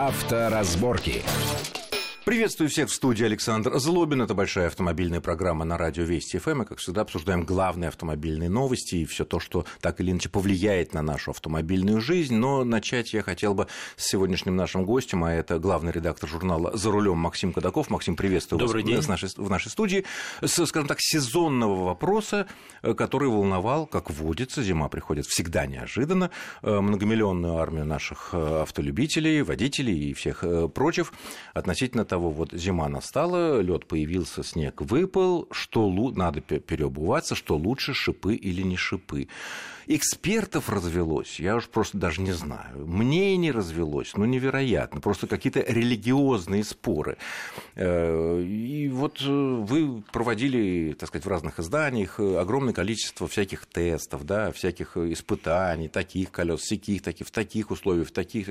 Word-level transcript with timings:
Авторазборки. 0.00 1.22
Приветствую 2.30 2.70
всех 2.70 2.88
в 2.88 2.94
студии 2.94 3.24
Александр 3.24 3.76
Злобин. 3.80 4.22
Это 4.22 4.34
большая 4.34 4.68
автомобильная 4.68 5.20
программа 5.20 5.64
на 5.64 5.76
радио 5.76 6.04
Вести 6.04 6.38
ФМ. 6.38 6.58
Мы, 6.58 6.64
как 6.64 6.78
всегда, 6.78 7.00
обсуждаем 7.00 7.44
главные 7.44 7.88
автомобильные 7.88 8.48
новости 8.48 8.94
и 8.94 9.04
все 9.04 9.24
то, 9.24 9.40
что 9.40 9.66
так 9.80 10.00
или 10.00 10.12
иначе 10.12 10.28
повлияет 10.28 10.94
на 10.94 11.02
нашу 11.02 11.32
автомобильную 11.32 12.00
жизнь. 12.00 12.36
Но 12.36 12.62
начать 12.62 13.14
я 13.14 13.24
хотел 13.24 13.54
бы 13.54 13.66
с 13.96 14.06
сегодняшним 14.06 14.54
нашим 14.54 14.84
гостем, 14.84 15.24
а 15.24 15.32
это 15.32 15.58
главный 15.58 15.90
редактор 15.90 16.28
журнала 16.28 16.70
«За 16.76 16.92
рулем» 16.92 17.18
Максим 17.18 17.52
Кадаков. 17.52 17.90
Максим, 17.90 18.14
приветствую 18.14 18.60
Добрый 18.60 18.84
вас 18.84 18.92
день. 18.92 19.00
В, 19.00 19.08
нашей, 19.08 19.28
в 19.36 19.50
нашей 19.50 19.70
студии. 19.70 20.04
С, 20.40 20.64
скажем 20.66 20.86
так, 20.86 20.98
сезонного 21.00 21.84
вопроса, 21.84 22.46
э, 22.82 22.94
который 22.94 23.28
волновал, 23.28 23.86
как 23.86 24.08
водится, 24.08 24.62
зима 24.62 24.88
приходит 24.88 25.26
всегда 25.26 25.66
неожиданно, 25.66 26.30
э, 26.62 26.78
многомиллионную 26.78 27.56
армию 27.56 27.86
наших 27.86 28.28
э, 28.34 28.62
автолюбителей, 28.62 29.42
водителей 29.42 30.10
и 30.10 30.14
всех 30.14 30.44
прочих 30.72 31.12
относительно 31.54 32.04
того, 32.04 32.19
вот 32.28 32.52
зима 32.52 32.88
настала, 32.88 33.60
лед 33.60 33.86
появился, 33.86 34.42
снег 34.42 34.82
выпал, 34.82 35.48
что 35.50 35.88
лу- 35.88 36.14
надо 36.14 36.42
переобуваться, 36.42 37.34
что 37.34 37.56
лучше, 37.56 37.94
шипы 37.94 38.34
или 38.34 38.60
не 38.60 38.76
шипы. 38.76 39.28
Экспертов 39.86 40.68
развелось, 40.68 41.40
я 41.40 41.56
уж 41.56 41.66
просто 41.68 41.98
даже 41.98 42.20
не 42.20 42.32
знаю. 42.32 42.86
Мнений 42.86 43.50
развелось, 43.50 44.12
ну 44.14 44.24
невероятно, 44.24 45.00
просто 45.00 45.26
какие-то 45.26 45.60
религиозные 45.60 46.62
споры. 46.62 47.16
И 47.76 48.90
вот 48.92 49.20
вы 49.20 50.02
проводили, 50.12 50.94
так 50.96 51.08
сказать, 51.08 51.24
в 51.24 51.28
разных 51.28 51.58
изданиях 51.58 52.20
огромное 52.20 52.74
количество 52.74 53.26
всяких 53.26 53.66
тестов, 53.66 54.24
да, 54.24 54.52
всяких 54.52 54.96
испытаний, 54.96 55.88
таких 55.88 56.30
колес, 56.30 56.60
всяких, 56.60 57.02
таких, 57.02 57.26
в 57.26 57.30
таких 57.32 57.72
условиях, 57.72 58.08
в 58.08 58.12
таких 58.12 58.48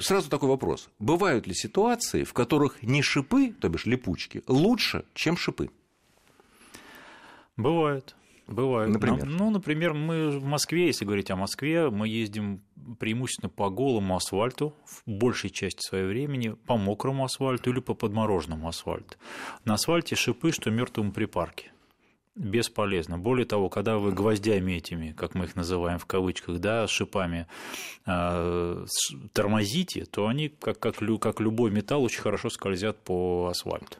Сразу 0.00 0.30
такой 0.30 0.48
вопрос. 0.48 0.88
Бывают 0.98 1.46
ли 1.46 1.54
ситуации, 1.54 2.24
в 2.24 2.32
которых 2.32 2.82
не 2.82 3.02
шипы, 3.02 3.52
то 3.52 3.68
бишь 3.68 3.86
липучки, 3.86 4.42
лучше, 4.46 5.04
чем 5.14 5.36
шипы? 5.36 5.70
Бывает. 7.56 8.14
Бывает. 8.46 8.88
Например? 8.88 9.26
Ну, 9.26 9.50
например, 9.50 9.92
мы 9.92 10.30
в 10.30 10.44
Москве, 10.44 10.86
если 10.86 11.04
говорить 11.04 11.30
о 11.30 11.36
Москве, 11.36 11.90
мы 11.90 12.08
ездим 12.08 12.62
преимущественно 12.98 13.50
по 13.50 13.68
голому 13.68 14.16
асфальту 14.16 14.74
в 14.86 15.02
большей 15.06 15.50
части 15.50 15.86
своего 15.86 16.08
времени, 16.08 16.56
по 16.66 16.78
мокрому 16.78 17.24
асфальту 17.24 17.70
или 17.70 17.80
по 17.80 17.92
подмороженному 17.92 18.66
асфальту. 18.66 19.18
На 19.64 19.74
асфальте 19.74 20.16
шипы, 20.16 20.52
что 20.52 20.70
мертвому 20.70 21.12
припарке 21.12 21.72
бесполезно. 22.38 23.18
Более 23.18 23.44
того, 23.44 23.68
когда 23.68 23.98
вы 23.98 24.12
гвоздями 24.12 24.72
этими, 24.72 25.12
как 25.12 25.34
мы 25.34 25.44
их 25.46 25.56
называем 25.56 25.98
в 25.98 26.06
кавычках, 26.06 26.58
да, 26.60 26.86
шипами 26.86 27.46
э, 28.06 28.86
тормозите, 29.32 30.04
то 30.04 30.28
они, 30.28 30.48
как, 30.48 30.78
как, 30.78 30.96
как 31.20 31.40
любой 31.40 31.70
металл, 31.70 32.04
очень 32.04 32.20
хорошо 32.20 32.48
скользят 32.48 32.98
по 32.98 33.48
асфальту. 33.50 33.98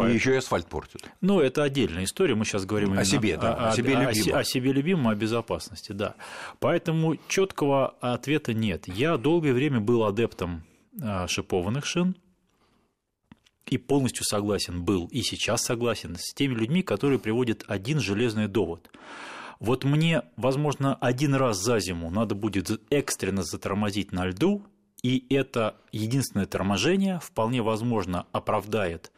И 0.00 0.14
еще 0.14 0.32
и 0.32 0.36
асфальт 0.36 0.66
портят. 0.66 1.02
Ну, 1.20 1.40
это 1.40 1.62
отдельная 1.62 2.04
история. 2.04 2.34
Мы 2.34 2.46
сейчас 2.46 2.64
говорим 2.64 2.94
о 2.98 3.04
себе, 3.04 3.36
да, 3.36 3.54
о, 3.54 3.68
о 3.68 3.72
себе 3.72 3.94
любимом. 3.94 4.34
О, 4.34 4.38
о 4.38 4.44
себе 4.44 4.72
любимом, 4.72 5.08
о 5.08 5.14
безопасности, 5.14 5.92
да. 5.92 6.14
Поэтому 6.60 7.18
четкого 7.28 7.88
ответа 8.00 8.54
нет. 8.54 8.88
Я 8.88 9.18
долгое 9.18 9.52
время 9.52 9.80
был 9.80 10.04
адептом 10.04 10.64
шипованных 11.26 11.84
шин, 11.84 12.16
и 13.72 13.78
полностью 13.78 14.26
согласен 14.26 14.84
был, 14.84 15.06
и 15.06 15.22
сейчас 15.22 15.62
согласен 15.62 16.16
с 16.18 16.34
теми 16.34 16.52
людьми, 16.52 16.82
которые 16.82 17.18
приводят 17.18 17.64
один 17.68 18.00
железный 18.00 18.46
довод. 18.46 18.90
Вот 19.60 19.84
мне, 19.84 20.24
возможно, 20.36 20.94
один 20.96 21.34
раз 21.34 21.56
за 21.56 21.78
зиму 21.80 22.10
надо 22.10 22.34
будет 22.34 22.82
экстренно 22.90 23.42
затормозить 23.42 24.12
на 24.12 24.26
льду, 24.26 24.62
и 25.02 25.24
это 25.34 25.76
единственное 25.90 26.44
торможение 26.44 27.18
вполне 27.20 27.62
возможно 27.62 28.26
оправдает 28.32 29.10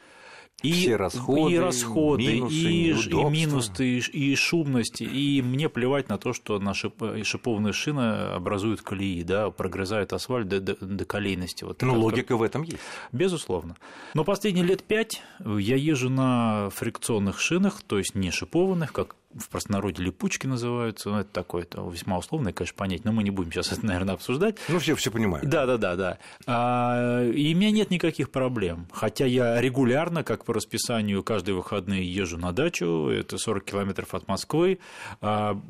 и, 0.65 0.73
Все 0.73 0.97
расходы, 0.97 1.53
и 1.53 1.59
расходы, 1.59 2.25
минусы, 2.25 2.55
и, 2.55 2.91
и 2.91 3.25
минусы, 3.25 3.85
и, 3.85 3.99
и 3.99 4.35
шумность, 4.35 5.03
и 5.03 5.43
мне 5.43 5.69
плевать 5.69 6.09
на 6.09 6.17
то, 6.17 6.33
что 6.33 6.59
на 6.59 6.73
шип, 6.73 6.95
шипованные 7.23 7.75
шины 7.75 8.33
образуют 8.35 8.81
колеи, 8.81 9.23
да, 9.23 9.51
прогрызают 9.51 10.15
асфальт 10.15 10.49
до, 10.49 10.61
до, 10.61 10.77
до 10.77 11.05
колейности. 11.05 11.65
Вот 11.65 11.83
Но 11.83 11.93
как- 11.93 12.03
логика 12.03 12.37
в 12.37 12.43
этом 12.43 12.63
есть. 12.63 12.79
Безусловно. 13.13 13.77
Но 14.15 14.25
последние 14.25 14.65
лет 14.65 14.83
пять 14.83 15.23
я 15.45 15.77
езжу 15.77 16.09
на 16.09 16.71
фрикционных 16.71 17.41
шинах, 17.41 17.83
то 17.83 17.99
есть 17.99 18.15
не 18.15 18.31
шипованных, 18.31 18.93
как 18.93 19.17
в 19.39 19.49
простонародье 19.49 20.05
липучки 20.05 20.47
называются. 20.47 21.11
Ну, 21.11 21.19
это 21.21 21.31
такое 21.31 21.63
это 21.63 21.83
весьма 21.83 22.19
условное, 22.19 22.53
конечно, 22.53 22.77
понять, 22.77 23.05
но 23.05 23.13
мы 23.13 23.23
не 23.23 23.31
будем 23.31 23.53
сейчас 23.53 23.73
это, 23.73 23.85
наверное, 23.87 24.15
обсуждать. 24.15 24.57
Ну, 24.69 24.79
все, 24.79 24.95
все 24.95 25.11
понимают. 25.11 25.49
Да, 25.49 25.67
да, 25.67 25.77
да, 25.77 25.97
да. 25.97 26.19
А, 26.47 27.25
и 27.25 27.55
у 27.55 27.57
меня 27.57 27.71
нет 27.71 27.91
никаких 27.91 28.31
проблем. 28.31 28.87
Хотя 28.93 29.27
я 29.27 29.61
регулярно, 29.61 30.25
как 30.25 30.45
по 30.45 30.55
расписанию, 30.55 31.23
каждые 31.23 31.55
выходные 31.55 32.05
езжу 32.05 32.39
на 32.39 32.53
дачу, 32.53 33.09
это 33.09 33.39
40 33.39 33.65
километров 33.65 34.15
от 34.15 34.29
Москвы. 34.29 34.79
А, 35.21 35.61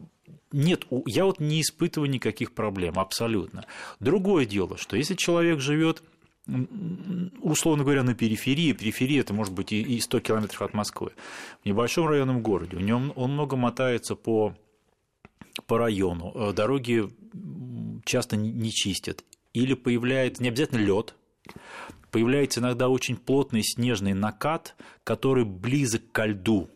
нет, 0.52 0.84
я 1.06 1.24
вот 1.24 1.40
не 1.40 1.60
испытываю 1.60 2.08
никаких 2.08 2.52
проблем, 2.52 2.98
абсолютно. 2.98 3.64
Другое 3.98 4.46
дело, 4.46 4.76
что 4.76 4.96
если 4.96 5.14
человек 5.14 5.58
живет 5.58 6.02
условно 7.40 7.84
говоря, 7.84 8.02
на 8.02 8.14
периферии, 8.14 8.72
периферия 8.72 9.20
это 9.20 9.32
может 9.32 9.54
быть 9.54 9.72
и 9.72 9.80
и 9.80 10.00
100 10.00 10.20
километров 10.20 10.62
от 10.62 10.74
Москвы, 10.74 11.12
в 11.62 11.66
небольшом 11.66 12.06
районном 12.06 12.42
городе, 12.42 12.76
у 12.76 12.80
него 12.80 13.12
он 13.16 13.32
много 13.32 13.56
мотается 13.56 14.14
по 14.14 14.54
по 15.66 15.78
району, 15.78 16.32
э, 16.34 16.52
дороги 16.52 17.08
часто 18.04 18.36
не- 18.36 18.72
чистят, 18.72 19.24
или 19.52 19.74
появляется 19.74 20.42
не 20.42 20.48
обязательно 20.48 20.80
лед, 20.80 21.14
появляется 22.10 22.60
иногда 22.60 22.88
очень 22.88 23.16
плотный 23.16 23.62
снежный 23.62 24.14
накат, 24.14 24.74
который 25.04 25.44
близок 25.44 26.02
ко 26.12 26.26
льду, 26.26 26.68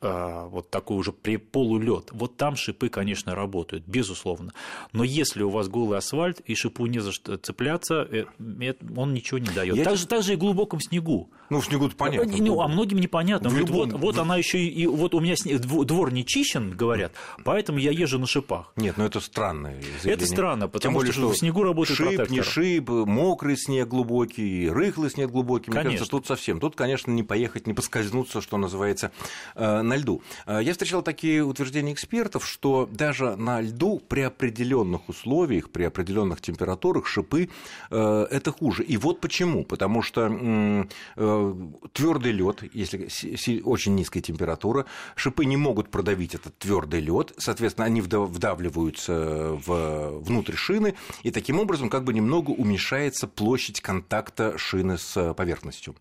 вот 0.00 0.70
такой 0.70 0.96
уже 0.96 1.12
при 1.12 1.36
полулед. 1.36 2.10
Вот 2.12 2.36
там 2.36 2.56
шипы, 2.56 2.88
конечно, 2.88 3.34
работают, 3.34 3.84
безусловно. 3.86 4.52
Но 4.92 5.02
если 5.04 5.42
у 5.42 5.50
вас 5.50 5.68
голый 5.68 5.98
асфальт 5.98 6.40
и 6.40 6.54
шипу 6.54 6.86
не 6.86 7.00
за 7.00 7.12
что 7.12 7.36
цепляться, 7.36 8.06
э, 8.10 8.24
э, 8.60 8.74
он 8.96 9.12
ничего 9.14 9.38
не 9.38 9.48
дает. 9.50 9.82
Так 9.84 9.96
же, 9.96 10.06
так 10.06 10.22
же 10.22 10.34
и 10.34 10.36
в 10.36 10.38
глубоком 10.38 10.80
снегу. 10.80 11.30
Ну, 11.50 11.60
в 11.60 11.64
снегу 11.66 11.88
понятно. 11.90 12.32
Ну, 12.38 12.60
а 12.60 12.68
многим 12.68 12.98
непонятно. 12.98 13.48
В 13.48 13.52
Говорят, 13.52 13.70
любом- 13.70 13.90
вот, 13.90 14.00
вот 14.00 14.18
она 14.18 14.36
еще 14.36 14.58
и, 14.64 14.86
вот 14.86 15.14
у 15.14 15.20
меня 15.20 15.34
сне- 15.34 15.58
дво- 15.58 15.84
двор 15.84 16.12
не 16.12 16.24
чищен, 16.24 16.70
говорят, 16.70 17.12
поэтому 17.44 17.78
я 17.78 17.90
езжу 17.90 18.18
на 18.18 18.26
шипах. 18.26 18.72
Нет, 18.76 18.96
ну 18.98 19.04
это 19.04 19.20
заявление. 19.20 20.14
Это 20.24 20.26
странно, 20.26 20.68
потому 20.68 20.92
Тем 20.92 20.94
более, 20.94 21.12
что, 21.12 21.28
в 21.30 21.36
снегу 21.36 21.62
работает 21.62 21.96
шип, 21.96 22.06
протектор. 22.08 22.30
не 22.30 22.42
шип, 22.42 22.88
мокрый 22.88 23.56
снег 23.56 23.88
глубокий, 23.88 24.68
рыхлый 24.70 25.10
снег 25.10 25.30
глубокий. 25.30 25.70
Мне 25.70 25.80
Конечно. 25.80 25.98
кажется, 25.98 26.10
тут 26.10 26.26
совсем. 26.26 26.60
Тут, 26.60 26.76
конечно, 26.76 27.10
не 27.10 27.22
поехать, 27.22 27.66
не 27.66 27.74
поскользнуться, 27.74 28.40
что 28.40 28.56
называется, 28.58 29.10
э, 29.54 29.82
на 29.88 29.96
льду. 29.96 30.22
Э, 30.46 30.60
Я 30.62 30.72
встречал 30.72 31.02
такие 31.02 31.42
утверждения 31.44 31.92
экспертов, 31.92 32.46
что 32.46 32.88
даже 32.90 33.36
на 33.36 33.60
льду 33.60 34.00
при 34.08 34.20
определенных 34.20 35.08
условиях, 35.08 35.70
при 35.70 35.84
определенных 35.84 36.40
температурах 36.40 37.06
шипы 37.06 37.48
э, 37.90 38.26
это 38.30 38.52
хуже. 38.52 38.84
И 38.84 38.96
вот 38.96 39.20
почему. 39.20 39.64
Потому 39.64 40.02
что 40.02 40.28
твердый 41.92 42.32
лед, 42.32 42.62
если 42.72 43.60
очень 43.62 43.94
низкая 43.94 44.22
температура, 44.22 44.84
шипы 45.16 45.44
не 45.44 45.56
могут 45.56 45.90
продавить 45.90 46.34
этот 46.34 46.56
твердый 46.58 47.00
лед, 47.00 47.32
соответственно, 47.38 47.86
они 47.86 48.00
вда- 48.00 48.26
вдавливаются 48.26 49.52
внутрь 49.66 50.54
шины, 50.54 50.94
и 51.22 51.30
таким 51.30 51.58
образом 51.58 51.88
как 51.90 52.04
бы 52.04 52.12
немного 52.12 52.50
уменьшается 52.50 53.26
площадь 53.26 53.80
контакта 53.80 54.58
шины 54.58 54.98
с 54.98 55.34
поверхностью. 55.34 55.94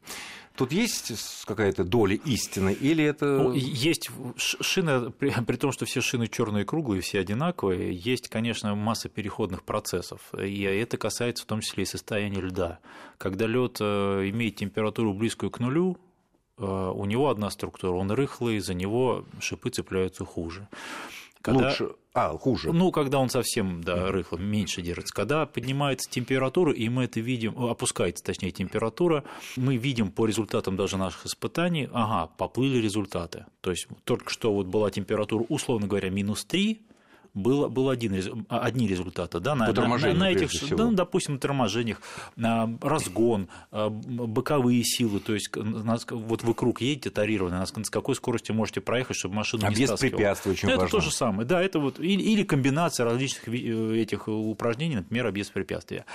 Тут 0.58 0.72
есть 0.72 1.46
какая-то 1.46 1.84
доля 1.84 2.16
истины, 2.26 2.74
или 2.74 3.04
это... 3.04 3.26
Ну, 3.26 3.54
Есть 3.54 4.10
шины, 4.38 5.12
при, 5.12 5.30
при 5.46 5.56
том, 5.56 5.72
что 5.72 5.86
все 5.86 6.02
шины 6.02 6.28
черные 6.28 6.64
и 6.64 6.66
круглые, 6.66 7.02
все 7.02 7.20
одинаковые, 7.20 7.94
есть, 7.94 8.28
конечно, 8.28 8.74
масса 8.74 9.08
переходных 9.08 9.62
процессов. 9.64 10.20
И 10.34 10.64
это 10.64 10.98
касается 10.98 11.44
в 11.44 11.46
том 11.46 11.62
числе 11.62 11.84
и 11.84 11.86
состояния 11.86 12.42
льда. 12.42 12.80
Когда 13.20 13.46
лед 13.46 13.78
э, 13.80 14.30
имеет 14.30 14.56
температуру 14.56 15.14
близкую 15.14 15.52
к 15.52 15.60
нулю, 15.60 16.00
э, 16.58 16.64
у 16.66 17.06
него 17.06 17.30
одна 17.30 17.52
структура, 17.52 17.96
он 17.96 18.10
рыхлый, 18.10 18.58
за 18.60 18.74
него 18.74 19.26
шипы 19.40 19.70
цепляются 19.70 20.26
хуже. 20.26 20.68
Когда- 21.44 21.68
Лучше... 21.68 21.92
А, 22.20 22.36
хуже. 22.36 22.74
Ну, 22.74 22.92
когда 22.92 23.20
он 23.20 23.30
совсем, 23.30 23.84
да, 23.84 24.12
рыхло, 24.12 24.38
меньше 24.38 24.82
держится. 24.82 25.14
Когда 25.14 25.46
поднимается 25.46 26.10
температура, 26.10 26.74
и 26.74 26.90
мы 26.90 27.04
это 27.04 27.20
видим, 27.20 27.54
о, 27.56 27.70
опускается, 27.70 28.24
точнее, 28.24 28.50
температура, 28.50 29.24
мы 29.56 29.78
видим 29.78 30.10
по 30.10 30.26
результатам 30.26 30.76
даже 30.76 30.98
наших 30.98 31.28
испытаний, 31.28 31.88
ага, 31.94 32.32
поплыли 32.36 32.80
результаты. 32.80 33.46
То 33.62 33.70
есть 33.70 33.88
только 34.04 34.32
что 34.32 34.52
вот 34.52 34.66
была 34.66 34.90
температура, 34.90 35.46
условно 35.48 35.86
говоря, 35.86 36.10
минус 36.10 36.44
3, 36.46 36.82
был, 37.38 37.70
был 37.70 37.90
один, 37.90 38.46
одни 38.50 38.88
результаты. 38.88 39.40
Да, 39.40 39.56
на, 39.56 39.72
на, 39.72 40.14
на 40.14 40.32
этих, 40.32 40.50
да, 40.76 40.90
допустим, 40.92 41.36
на 41.36 41.40
торможениях, 41.40 42.02
разгон, 42.36 43.48
боковые 43.72 44.84
силы, 44.84 45.20
то 45.20 45.34
есть 45.34 45.50
вот 45.56 46.44
вы 46.44 46.54
круг 46.54 46.82
едете 46.82 47.10
тарированный, 47.10 47.66
с 47.66 47.90
какой 47.90 48.16
скоростью 48.16 48.56
можете 48.56 48.82
проехать, 48.82 49.18
чтобы 49.18 49.36
машину 49.36 49.66
а 49.66 49.70
не 49.70 49.76
без 49.76 49.92
препятствий 49.92 50.52
очень 50.52 50.70
Это 50.70 50.80
важно. 50.80 51.00
то 51.00 51.04
же 51.04 51.12
самое, 51.12 51.48
да, 51.48 51.62
это 51.62 51.80
вот 51.80 52.00
или, 52.00 52.22
или 52.22 52.44
комбинация 52.44 53.06
различных 53.06 53.48
э, 53.48 53.98
этих 53.98 54.28
упражнений, 54.28 54.96
например, 54.96 55.32
без 55.32 55.50
препятствия. 55.50 56.06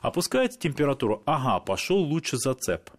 Опускаете 0.00 0.58
температуру, 0.58 1.22
ага, 1.26 1.60
пошел 1.60 1.98
лучше 1.98 2.36
зацеп. 2.36 2.90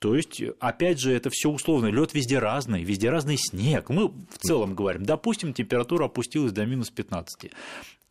То 0.00 0.16
есть, 0.16 0.42
опять 0.58 0.98
же, 0.98 1.12
это 1.12 1.30
все 1.30 1.50
условно. 1.50 1.86
Лед 1.86 2.14
везде 2.14 2.38
разный, 2.38 2.82
везде 2.82 3.10
разный 3.10 3.36
снег. 3.36 3.90
Мы 3.90 4.08
в 4.08 4.38
целом 4.38 4.74
говорим, 4.74 5.04
допустим, 5.04 5.52
температура 5.52 6.06
опустилась 6.06 6.52
до 6.52 6.66
минус 6.66 6.90
15 6.90 7.52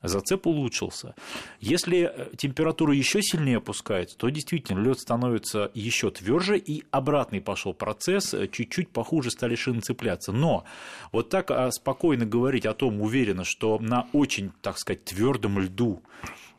зацеп 0.02 0.48
улучшился. 0.48 1.16
Если 1.60 2.10
э, 2.14 2.30
температура 2.38 2.96
еще 2.96 3.22
сильнее 3.22 3.58
опускается, 3.58 4.18
то 4.18 4.30
действительно 4.30 4.80
лед 4.80 5.00
становится 5.00 5.72
еще 5.74 6.10
тверже, 6.10 6.58
и 6.58 6.84
обратный 6.92 7.42
пошел 7.42 7.74
процесс, 7.74 8.34
э, 8.34 8.48
чуть-чуть 8.48 8.90
похуже 8.90 9.32
стали 9.32 9.56
шины 9.56 9.82
цепляться. 9.82 10.32
Но 10.32 10.64
вот 11.12 11.30
так 11.30 11.52
а, 11.52 11.70
спокойно 11.72 12.26
говорить 12.26 12.66
о 12.66 12.74
том, 12.74 13.02
уверенно, 13.02 13.44
что 13.44 13.78
на 13.80 14.08
очень, 14.14 14.52
так 14.62 14.78
сказать, 14.78 15.04
твердом 15.04 15.60
льду, 15.60 16.02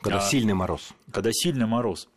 когда 0.02 0.18
а, 0.18 0.22
сильный 0.22 0.54
мороз, 0.54 0.90
когда 1.10 1.30
сильный 1.32 1.66
мороз, 1.66 2.08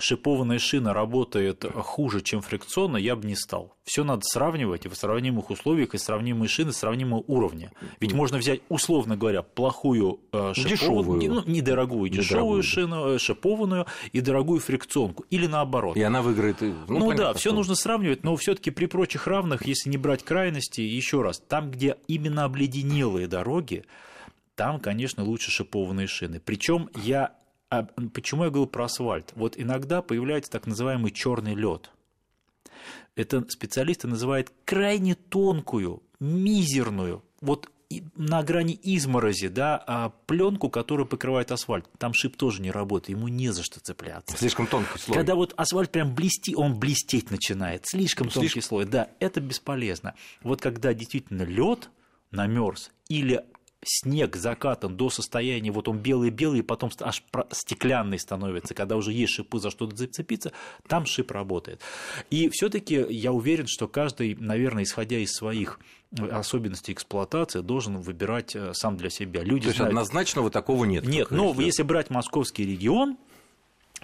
шипованная 0.00 0.58
шина 0.58 0.92
работает 0.92 1.64
хуже, 1.74 2.20
чем 2.20 2.40
фрикционная, 2.40 3.00
я 3.00 3.16
бы 3.16 3.26
не 3.26 3.36
стал. 3.36 3.76
Все 3.84 4.04
надо 4.04 4.22
сравнивать 4.24 4.86
и 4.86 4.88
в 4.88 4.94
сравнимых 4.94 5.50
условиях, 5.50 5.94
и 5.94 5.98
сравнимые 5.98 6.48
шины 6.48 6.72
сравнимого 6.72 7.24
уровня. 7.26 7.72
Ведь 8.00 8.12
можно 8.12 8.38
взять, 8.38 8.60
условно 8.68 9.16
говоря, 9.16 9.42
плохую 9.42 10.20
э, 10.32 10.52
шипованную, 10.54 11.34
ну, 11.34 11.42
недорогую, 11.46 12.10
дешевую 12.10 12.62
шину, 12.62 13.14
э, 13.14 13.18
шипованную 13.18 13.86
и 14.12 14.20
дорогую 14.20 14.60
фрикционку. 14.60 15.24
Или 15.30 15.46
наоборот. 15.46 15.96
И 15.96 16.02
она 16.02 16.22
выиграет. 16.22 16.60
Ну, 16.60 16.74
ну 16.88 17.00
понятно, 17.00 17.16
да, 17.16 17.34
все 17.34 17.52
нужно 17.52 17.74
сравнивать, 17.74 18.22
но 18.22 18.36
все-таки 18.36 18.70
при 18.70 18.86
прочих 18.86 19.26
равных, 19.26 19.66
если 19.66 19.90
не 19.90 19.96
брать 19.96 20.24
крайности, 20.24 20.80
еще 20.80 21.22
раз, 21.22 21.40
там, 21.40 21.70
где 21.70 21.96
именно 22.06 22.44
обледенелые 22.44 23.26
дороги, 23.26 23.84
там, 24.54 24.78
конечно, 24.78 25.24
лучше 25.24 25.50
шипованные 25.50 26.06
шины. 26.06 26.38
Причем 26.38 26.90
я 26.94 27.34
а 27.70 27.84
почему 28.12 28.44
я 28.44 28.50
говорю 28.50 28.68
про 28.68 28.84
асфальт? 28.86 29.32
Вот 29.36 29.54
иногда 29.56 30.02
появляется 30.02 30.50
так 30.50 30.66
называемый 30.66 31.12
черный 31.12 31.54
лед. 31.54 31.90
Это 33.14 33.44
специалисты 33.48 34.08
называют 34.08 34.52
крайне 34.64 35.14
тонкую, 35.14 36.02
мизерную, 36.18 37.22
вот 37.40 37.70
на 38.14 38.42
грани 38.42 38.78
изморози, 38.82 39.48
да, 39.48 39.82
а 39.84 40.10
пленку, 40.26 40.68
которая 40.70 41.06
покрывает 41.06 41.50
асфальт. 41.50 41.86
Там 41.98 42.12
шип 42.14 42.36
тоже 42.36 42.62
не 42.62 42.70
работает, 42.70 43.18
ему 43.18 43.28
не 43.28 43.50
за 43.50 43.64
что 43.64 43.80
цепляться. 43.80 44.36
Слишком 44.36 44.66
тонкий 44.66 44.98
слой. 44.98 45.16
Когда 45.16 45.34
вот 45.34 45.54
асфальт 45.56 45.90
прям 45.90 46.14
блестит, 46.14 46.56
он 46.56 46.78
блестеть 46.78 47.30
начинает. 47.30 47.86
Слишком 47.86 48.28
ну, 48.28 48.32
тонкий 48.32 48.48
слишком... 48.48 48.68
слой, 48.68 48.84
да, 48.84 49.08
это 49.18 49.40
бесполезно. 49.40 50.14
Вот 50.42 50.60
когда 50.60 50.94
действительно 50.94 51.42
лед 51.42 51.90
намерз 52.30 52.92
или 53.08 53.44
снег 53.82 54.36
закатан 54.36 54.96
до 54.96 55.10
состояния, 55.10 55.70
вот 55.70 55.88
он 55.88 55.98
белый-белый, 55.98 56.62
потом 56.62 56.90
аж 57.00 57.22
стеклянный 57.50 58.18
становится, 58.18 58.74
когда 58.74 58.96
уже 58.96 59.12
есть 59.12 59.32
шипы 59.32 59.58
за 59.58 59.70
что-то 59.70 59.96
зацепиться, 59.96 60.52
там 60.86 61.06
шип 61.06 61.30
работает. 61.30 61.80
И 62.30 62.48
все 62.50 62.68
таки 62.68 63.06
я 63.08 63.32
уверен, 63.32 63.66
что 63.66 63.88
каждый, 63.88 64.34
наверное, 64.34 64.82
исходя 64.82 65.18
из 65.18 65.32
своих 65.32 65.80
особенностей 66.18 66.92
эксплуатации, 66.92 67.60
должен 67.60 67.98
выбирать 67.98 68.56
э, 68.56 68.74
сам 68.74 68.96
для 68.96 69.10
себя. 69.10 69.42
Люди 69.42 69.62
То 69.62 69.68
есть 69.68 69.76
знают... 69.76 69.92
однозначного 69.92 70.50
такого 70.50 70.84
нет? 70.84 71.04
Нет, 71.06 71.30
но 71.30 71.54
если 71.58 71.84
брать 71.84 72.10
московский 72.10 72.66
регион, 72.66 73.16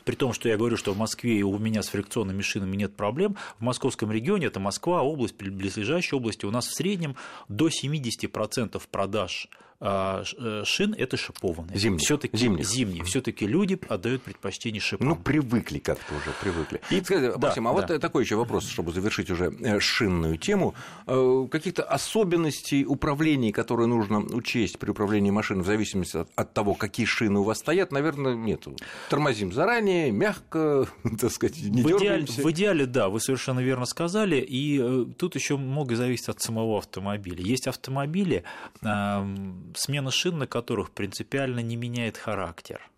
при 0.04 0.14
том, 0.14 0.32
что 0.32 0.48
я 0.48 0.56
говорю, 0.56 0.76
что 0.76 0.92
в 0.92 0.98
Москве 0.98 1.42
у 1.42 1.58
меня 1.58 1.82
с 1.82 1.88
фрикционными 1.88 2.40
шинами 2.42 2.76
нет 2.76 2.94
проблем, 2.94 3.36
в 3.58 3.62
московском 3.62 4.12
регионе, 4.12 4.46
это 4.46 4.60
Москва, 4.60 5.02
область, 5.02 5.34
близлежащие 5.36 6.16
области, 6.16 6.46
у 6.46 6.52
нас 6.52 6.68
в 6.68 6.74
среднем 6.74 7.16
до 7.48 7.68
70% 7.68 8.80
продаж 8.88 9.48
э, 9.50 9.65
шин 9.80 10.94
это 10.96 11.16
шипованные. 11.16 11.78
Зимние. 11.78 11.98
Все-таки 11.98 12.36
зимние. 12.36 12.64
зимние. 12.64 13.04
Все-таки 13.04 13.46
люди 13.46 13.78
отдают 13.88 14.22
предпочтение 14.22 14.80
шипам. 14.80 15.08
Ну, 15.08 15.16
привыкли 15.16 15.78
как-то 15.78 16.14
уже, 16.14 16.32
привыкли. 16.40 16.80
И, 16.90 17.02
Скажите, 17.02 17.32
да, 17.32 17.38
Максим, 17.38 17.68
а 17.68 17.74
да. 17.74 17.86
вот 17.86 18.00
такой 18.00 18.24
еще 18.24 18.36
вопрос, 18.36 18.68
чтобы 18.68 18.92
завершить 18.92 19.30
уже 19.30 19.52
э, 19.60 19.80
шинную 19.80 20.38
тему. 20.38 20.74
Э, 21.06 21.46
каких-то 21.50 21.82
особенностей 21.82 22.84
управления, 22.86 23.52
которые 23.52 23.86
нужно 23.86 24.18
учесть 24.18 24.78
при 24.78 24.90
управлении 24.90 25.30
машиной 25.30 25.62
в 25.62 25.66
зависимости 25.66 26.16
от, 26.16 26.30
от 26.34 26.54
того, 26.54 26.74
какие 26.74 27.06
шины 27.06 27.40
у 27.40 27.42
вас 27.42 27.58
стоят, 27.58 27.92
наверное, 27.92 28.34
нет. 28.34 28.64
Тормозим 29.10 29.52
заранее, 29.52 30.10
мягко, 30.10 30.86
так 31.20 31.30
сказать, 31.30 31.60
не 31.62 31.82
в 31.82 31.98
идеале, 31.98 32.26
в 32.26 32.50
идеале, 32.50 32.86
да, 32.86 33.08
вы 33.08 33.20
совершенно 33.20 33.60
верно 33.60 33.84
сказали. 33.84 34.36
И 34.36 35.06
тут 35.18 35.34
еще 35.34 35.56
много 35.56 35.96
зависит 35.96 36.28
от 36.28 36.40
самого 36.40 36.78
автомобиля. 36.78 37.42
Есть 37.42 37.66
автомобили, 37.66 38.44
смена 39.74 40.10
шин 40.10 40.38
на 40.38 40.46
которых 40.46 40.90
принципиально 40.90 41.60
не 41.60 41.76
меняет 41.76 42.16
характер. 42.16 42.88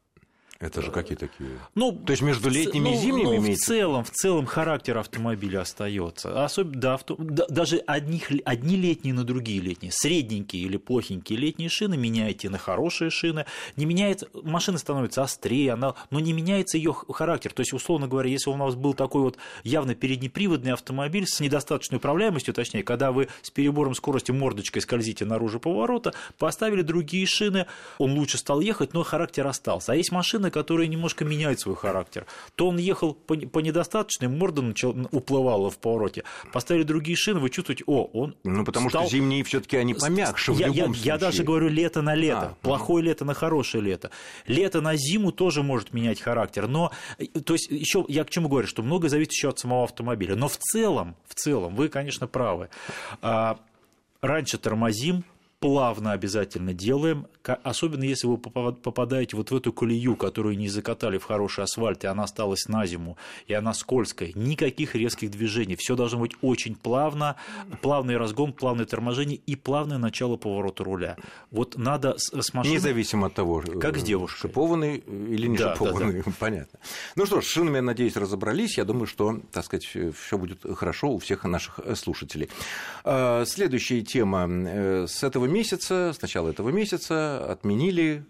Это 0.61 0.83
же 0.83 0.91
какие 0.91 1.17
такие? 1.17 1.51
Ну, 1.77 1.93
то 1.93 2.11
есть 2.11 2.21
между 2.21 2.51
летними 2.51 2.89
ну, 2.89 2.95
и 2.95 2.97
зимними 2.97 3.25
ну, 3.27 3.37
имеется? 3.37 3.65
В 3.65 3.69
целом, 3.69 4.05
в 4.05 4.11
целом 4.11 4.47
характер 4.47 4.99
автомобиля 4.99 5.61
остается. 5.61 6.45
Особенно, 6.45 6.81
да, 6.81 6.95
авто, 6.95 7.15
да, 7.17 7.47
даже 7.49 7.77
одних, 7.87 8.33
одни 8.45 8.75
летние 8.75 9.15
на 9.15 9.23
другие 9.23 9.61
летние. 9.61 9.93
Средненькие 9.93 10.65
или 10.65 10.77
плохенькие 10.77 11.39
летние 11.39 11.69
шины 11.69 11.97
меняете 11.97 12.51
на 12.51 12.59
хорошие 12.59 13.11
шины. 13.11 13.47
Не 13.77 13.85
меняется, 13.85 14.29
машина 14.35 14.79
становится 14.79 15.23
острее, 15.23 15.75
она, 15.75 15.95
но 16.11 16.19
не 16.19 16.33
меняется 16.33 16.77
ее 16.77 16.93
характер. 16.93 17.53
То 17.53 17.61
есть, 17.61 17.73
условно 17.73 18.09
говоря, 18.09 18.29
если 18.29 18.51
у 18.51 18.57
нас 18.57 18.75
был 18.75 18.95
такой 18.95 19.23
вот 19.23 19.39
явно 19.63 19.95
переднеприводный 19.95 20.73
автомобиль 20.73 21.29
с 21.29 21.39
недостаточной 21.39 21.99
управляемостью, 21.99 22.53
точнее, 22.53 22.83
когда 22.83 23.13
вы 23.13 23.29
с 23.43 23.51
перебором 23.53 23.95
скорости 23.95 24.33
мордочкой 24.33 24.83
скользите 24.83 25.25
наружу 25.25 25.61
поворота, 25.61 26.15
поставили 26.37 26.83
другие 26.83 27.27
шины, 27.27 27.67
он 27.99 28.15
лучше 28.15 28.39
стал 28.39 28.61
ехать, 28.61 28.93
но 28.93 29.05
характер 29.05 29.47
остался. 29.47 29.93
А 29.93 29.95
есть 29.95 30.11
машины, 30.11 30.48
машины, 30.49 30.51
которые 30.51 30.89
немножко 30.89 31.25
меняют 31.25 31.61
свой 31.61 31.77
характер. 31.77 32.27
То 32.57 32.69
он 32.69 32.79
ехал 32.79 33.15
по, 33.15 33.37
по 33.37 33.61
недостаточной, 33.61 34.29
морда 34.29 34.63
начал, 34.63 34.97
уплывала 35.13 35.71
в 35.71 35.79
повороте. 35.79 36.25
Поставили 36.53 36.85
другие 36.85 37.17
шины, 37.17 37.41
вы 37.41 37.51
чувствуете, 37.51 37.85
о, 37.87 38.09
он 38.13 38.35
Ну, 38.45 38.65
потому 38.65 38.91
стал... 38.91 39.03
что 39.03 39.13
зимние 39.13 39.43
все 39.45 39.61
таки 39.61 39.77
они 39.77 39.95
помягче 39.95 40.53
я, 40.53 40.57
в 40.57 40.61
любом 40.61 40.75
я, 40.75 40.85
случае. 40.85 41.05
Я 41.05 41.19
даже 41.19 41.43
говорю 41.45 41.69
лето 41.69 42.03
на 42.03 42.15
лето. 42.15 42.39
А, 42.39 42.57
Плохое 42.63 43.05
лето 43.05 43.25
на 43.25 43.35
хорошее 43.35 43.83
лето. 43.83 44.11
Лето 44.47 44.81
на 44.81 44.97
зиму 44.97 45.33
тоже 45.33 45.63
может 45.63 45.93
менять 45.93 46.21
характер. 46.21 46.69
Но, 46.69 46.91
то 47.45 47.55
есть, 47.55 47.71
еще 47.71 48.05
я 48.09 48.25
к 48.25 48.31
чему 48.31 48.49
говорю, 48.49 48.67
что 48.67 48.83
многое 48.83 49.09
зависит 49.11 49.33
еще 49.33 49.49
от 49.49 49.59
самого 49.59 49.85
автомобиля. 49.85 50.37
Но 50.37 50.49
в 50.49 50.57
целом, 50.57 51.15
в 51.27 51.35
целом, 51.35 51.75
вы, 51.75 51.89
конечно, 51.89 52.27
правы. 52.27 52.69
А, 53.23 53.59
раньше 54.21 54.59
тормозим, 54.59 55.25
плавно 55.61 56.13
обязательно 56.13 56.73
делаем, 56.73 57.27
особенно 57.43 58.05
если 58.05 58.27
вы 58.27 58.39
попадаете 58.39 59.37
вот 59.37 59.51
в 59.51 59.57
эту 59.57 59.73
колею, 59.73 60.15
которую 60.17 60.57
не 60.57 60.69
закатали 60.69 61.19
в 61.19 61.25
хороший 61.25 61.65
асфальт, 61.65 62.05
и 62.05 62.07
она 62.07 62.25
осталась 62.25 62.69
на 62.69 62.87
зиму, 62.87 63.17
и 63.47 63.55
она 63.55 63.75
скользкая, 63.75 64.31
никаких 64.35 64.95
резких 64.95 65.31
движений, 65.31 65.75
все 65.77 65.97
должно 65.97 66.21
быть 66.21 66.33
очень 66.43 66.77
плавно, 66.77 67.37
плавный 67.83 68.17
разгон, 68.17 68.53
плавное 68.53 68.87
торможение 68.87 69.41
и 69.47 69.57
плавное 69.57 69.99
начало 69.99 70.37
поворота 70.37 70.85
руля. 70.85 71.17
Вот 71.51 71.77
надо 71.77 72.15
с 72.19 72.55
машиной... 72.55 72.77
Независимо 72.77 73.27
от 73.27 73.35
того, 73.35 73.63
как 73.81 73.99
с 73.99 74.03
девушкой. 74.03 74.49
шипованный 74.49 74.99
или 74.99 75.49
не 75.49 75.59
да, 75.59 75.75
шипованный, 75.75 76.19
да, 76.19 76.23
да. 76.25 76.33
понятно. 76.39 76.79
Ну 77.17 77.27
что 77.27 77.41
ж, 77.41 77.45
с 77.45 77.49
шинами, 77.49 77.77
я 77.77 77.83
надеюсь, 77.83 78.17
разобрались, 78.17 78.79
я 78.79 78.85
думаю, 78.85 79.07
что, 79.07 79.41
так 79.51 79.65
сказать, 79.65 79.85
все 79.85 80.39
будет 80.39 80.61
хорошо 80.77 81.11
у 81.11 81.19
всех 81.19 81.43
наших 81.45 81.81
слушателей. 81.97 82.49
А, 83.05 83.45
следующая 83.45 84.03
тема 84.03 84.47
э, 84.49 85.07
с 85.09 85.25
этого 85.25 85.48
месяца, 85.53 86.13
с 86.13 86.23
начала 86.23 86.49
этого 86.49 86.71
месяца 86.71 87.45
отменили 87.51 88.25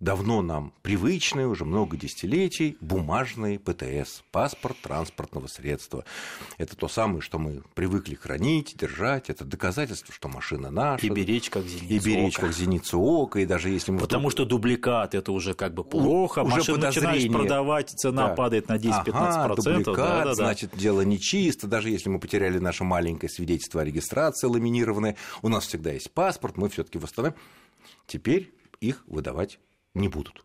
давно 0.00 0.42
нам 0.42 0.72
привычный, 0.82 1.46
уже 1.46 1.64
много 1.64 1.96
десятилетий, 1.96 2.76
бумажный 2.80 3.58
ПТС, 3.58 4.22
паспорт 4.30 4.76
транспортного 4.82 5.46
средства. 5.46 6.04
Это 6.56 6.76
то 6.76 6.88
самое, 6.88 7.20
что 7.20 7.38
мы 7.38 7.62
привыкли 7.74 8.14
хранить, 8.14 8.76
держать, 8.76 9.30
это 9.30 9.44
доказательство, 9.44 10.14
что 10.14 10.28
машина 10.28 10.70
наша. 10.70 11.06
И 11.06 11.10
беречь 11.10 11.50
как 11.50 11.64
зеницу 11.66 11.94
И 11.94 11.98
беречь 11.98 12.38
ока. 12.38 12.46
как 12.46 12.56
зеницу 12.56 13.00
ока, 13.00 13.40
и 13.40 13.46
даже 13.46 13.70
если 13.70 13.92
мы... 13.92 13.98
Потому 13.98 14.28
вдруг... 14.28 14.32
что 14.32 14.44
дубликат– 14.44 15.14
это 15.16 15.32
уже 15.32 15.54
как 15.54 15.74
бы 15.74 15.84
плохо, 15.84 16.40
уже 16.40 16.56
машину 16.56 16.78
начинаешь 16.78 17.30
продавать, 17.30 17.90
цена 17.90 18.28
да. 18.28 18.34
падает 18.34 18.68
на 18.68 18.76
10-15%. 18.76 19.04
Ага, 19.08 19.54
дубликат, 19.56 19.96
да, 19.96 20.18
да, 20.18 20.24
да. 20.24 20.34
значит, 20.34 20.70
дело 20.76 21.02
нечисто, 21.02 21.66
даже 21.66 21.90
если 21.90 22.08
мы 22.08 22.20
потеряли 22.20 22.58
наше 22.58 22.84
маленькое 22.84 23.30
свидетельство 23.30 23.82
о 23.82 23.84
регистрации 23.84 24.46
ламинированное, 24.46 25.16
у 25.42 25.48
нас 25.48 25.66
всегда 25.66 25.92
есть 25.92 26.10
паспорт, 26.12 26.56
мы 26.56 26.68
все 26.68 26.84
таки 26.84 26.98
восстановим. 26.98 27.36
Теперь 28.06 28.52
их 28.80 29.04
выдавать 29.06 29.58
не 29.98 30.08
будут. 30.08 30.44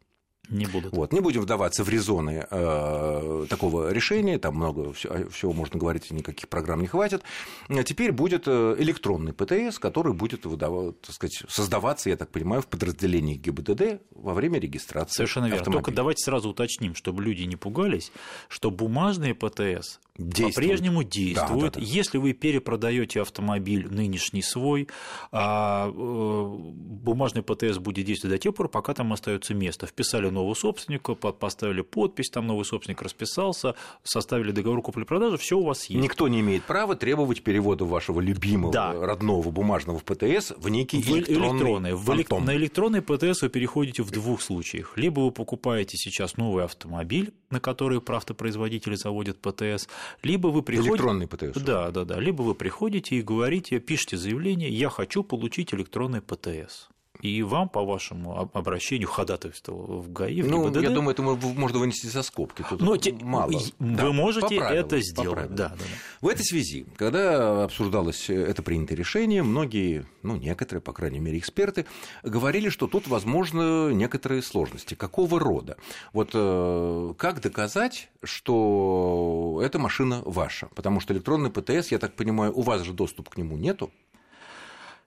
Не 0.49 0.65
будут. 0.65 0.91
Вот. 0.93 1.13
Не 1.13 1.21
будем 1.21 1.41
вдаваться 1.41 1.85
в 1.85 1.89
резоны 1.89 2.45
э, 2.49 3.45
такого 3.49 3.91
решения, 3.93 4.37
там 4.37 4.55
много 4.55 4.91
всего, 4.91 5.29
всего 5.29 5.53
можно 5.53 5.79
говорить, 5.79 6.11
никаких 6.11 6.49
программ 6.49 6.81
не 6.81 6.87
хватит. 6.87 7.23
А 7.69 7.83
теперь 7.83 8.11
будет 8.11 8.43
э, 8.47 8.75
электронный 8.77 9.31
ПТС, 9.31 9.79
который 9.79 10.11
будет 10.13 10.45
выдавать, 10.45 10.99
так 10.99 11.15
сказать, 11.15 11.43
создаваться, 11.47 12.09
я 12.09 12.17
так 12.17 12.29
понимаю, 12.29 12.61
в 12.61 12.67
подразделении 12.67 13.35
ГИБДД 13.35 14.01
во 14.11 14.33
время 14.33 14.59
регистрации 14.59 15.15
Совершенно 15.15 15.45
верно. 15.45 15.59
автомобиля. 15.59 15.83
Только 15.83 15.95
давайте 15.95 16.23
сразу 16.25 16.49
уточним, 16.49 16.93
чтобы 16.93 17.23
люди 17.23 17.43
не 17.43 17.55
пугались, 17.55 18.11
что 18.49 18.69
бумажные 18.69 19.33
ПТС 19.33 20.01
по-прежнему 20.15 21.03
действуют. 21.03 21.73
Да, 21.73 21.79
да, 21.79 21.79
да. 21.79 21.85
Если 21.85 22.17
вы 22.19 22.33
перепродаете 22.33 23.21
автомобиль 23.21 23.87
нынешний 23.89 24.43
свой, 24.43 24.87
а, 25.31 25.87
э, 25.87 25.91
бумажный 25.93 27.41
ПТС 27.41 27.79
будет 27.79 28.05
действовать 28.05 28.37
до 28.37 28.41
тех 28.41 28.53
пор, 28.53 28.69
пока 28.69 28.93
там 28.93 29.11
остается 29.11 29.53
место. 29.55 29.87
Вписали 29.87 30.29
нового 30.29 30.53
собственника, 30.53 31.15
поставили 31.15 31.81
подпись, 31.81 32.29
там 32.29 32.45
новый 32.45 32.65
собственник 32.65 33.01
расписался, 33.01 33.75
составили 34.03 34.51
договор 34.51 34.81
купли-продажи, 34.83 35.37
все 35.37 35.57
у 35.57 35.63
вас 35.63 35.85
есть. 35.85 36.01
Никто 36.03 36.27
не 36.27 36.41
имеет 36.41 36.63
права 36.63 36.95
требовать 36.95 37.41
перевода 37.43 37.85
вашего 37.85 38.19
любимого 38.19 38.71
Да. 38.71 38.93
родного 38.93 39.49
бумажного 39.49 39.97
ПТС 39.99 40.53
в 40.57 40.69
некий 40.69 41.01
В 41.01 41.09
электронный, 41.09 41.49
электронный. 41.49 41.93
В 41.95 42.09
элек-. 42.11 42.29
На 42.43 42.55
электронный 42.55 43.01
ПТС 43.01 43.41
вы 43.41 43.49
переходите 43.49 44.03
в 44.03 44.11
двух 44.11 44.41
случаях. 44.41 44.95
Либо 44.95 45.21
вы 45.21 45.31
покупаете 45.31 45.97
сейчас 45.97 46.37
новый 46.37 46.65
автомобиль, 46.65 47.33
на 47.49 47.59
который 47.59 47.99
правдопроизводители 48.01 48.95
заводят 48.95 49.39
ПТС, 49.39 49.87
либо 50.21 50.47
вы 50.47 50.61
приходите... 50.61 50.91
Электронный 50.91 51.27
ПТС. 51.27 51.61
Да, 51.61 51.91
да, 51.91 52.05
да. 52.05 52.19
Либо 52.19 52.41
вы 52.41 52.55
приходите 52.55 53.15
и 53.15 53.21
говорите, 53.21 53.79
пишите 53.79 54.17
заявление, 54.17 54.69
я 54.69 54.89
хочу 54.89 55.23
получить 55.23 55.73
электронный 55.73 56.21
ПТС. 56.21 56.89
И 57.23 57.41
вам 57.41 57.69
по 57.69 57.85
вашему 57.85 58.37
об- 58.37 58.57
обращению 58.57 59.07
ходатайству 59.07 60.01
в 60.01 60.11
ГАИ, 60.11 60.41
в 60.41 60.49
Ну, 60.49 60.65
ГИБДД, 60.65 60.81
я 60.83 60.89
думаю, 60.89 61.11
это 61.13 61.21
мо- 61.21 61.35
можно 61.55 61.79
вынести 61.79 62.07
за 62.07 62.21
скобки. 62.21 62.65
Тут 62.69 62.81
но 62.81 62.97
те- 62.97 63.13
мало. 63.13 63.49
вы 63.49 63.59
Да, 63.79 64.11
можете 64.11 64.55
это 64.57 64.99
сделать. 65.01 65.47
Да, 65.55 65.69
да, 65.69 65.75
да. 65.79 65.85
В 66.19 66.27
этой 66.27 66.43
связи, 66.43 66.85
когда 66.97 67.63
обсуждалось 67.63 68.29
это 68.29 68.61
принятое 68.61 68.95
решение, 68.95 69.41
многие, 69.41 70.05
ну, 70.21 70.35
некоторые, 70.35 70.81
по 70.81 70.91
крайней 70.91 71.19
мере, 71.19 71.37
эксперты, 71.37 71.85
говорили, 72.23 72.67
что 72.67 72.87
тут 72.87 73.07
возможны 73.07 73.93
некоторые 73.93 74.41
сложности. 74.41 74.93
Какого 74.95 75.39
рода? 75.39 75.77
Вот 76.11 76.31
э, 76.33 77.13
как 77.17 77.39
доказать, 77.39 78.09
что 78.23 79.61
эта 79.63 79.79
машина 79.79 80.21
ваша? 80.25 80.67
Потому 80.75 80.99
что 80.99 81.13
электронный 81.13 81.49
ПТС, 81.51 81.91
я 81.91 81.99
так 81.99 82.15
понимаю, 82.15 82.51
у 82.53 82.61
вас 82.63 82.81
же 82.81 82.91
доступ 82.91 83.29
к 83.29 83.37
нему 83.37 83.55
нету. 83.55 83.91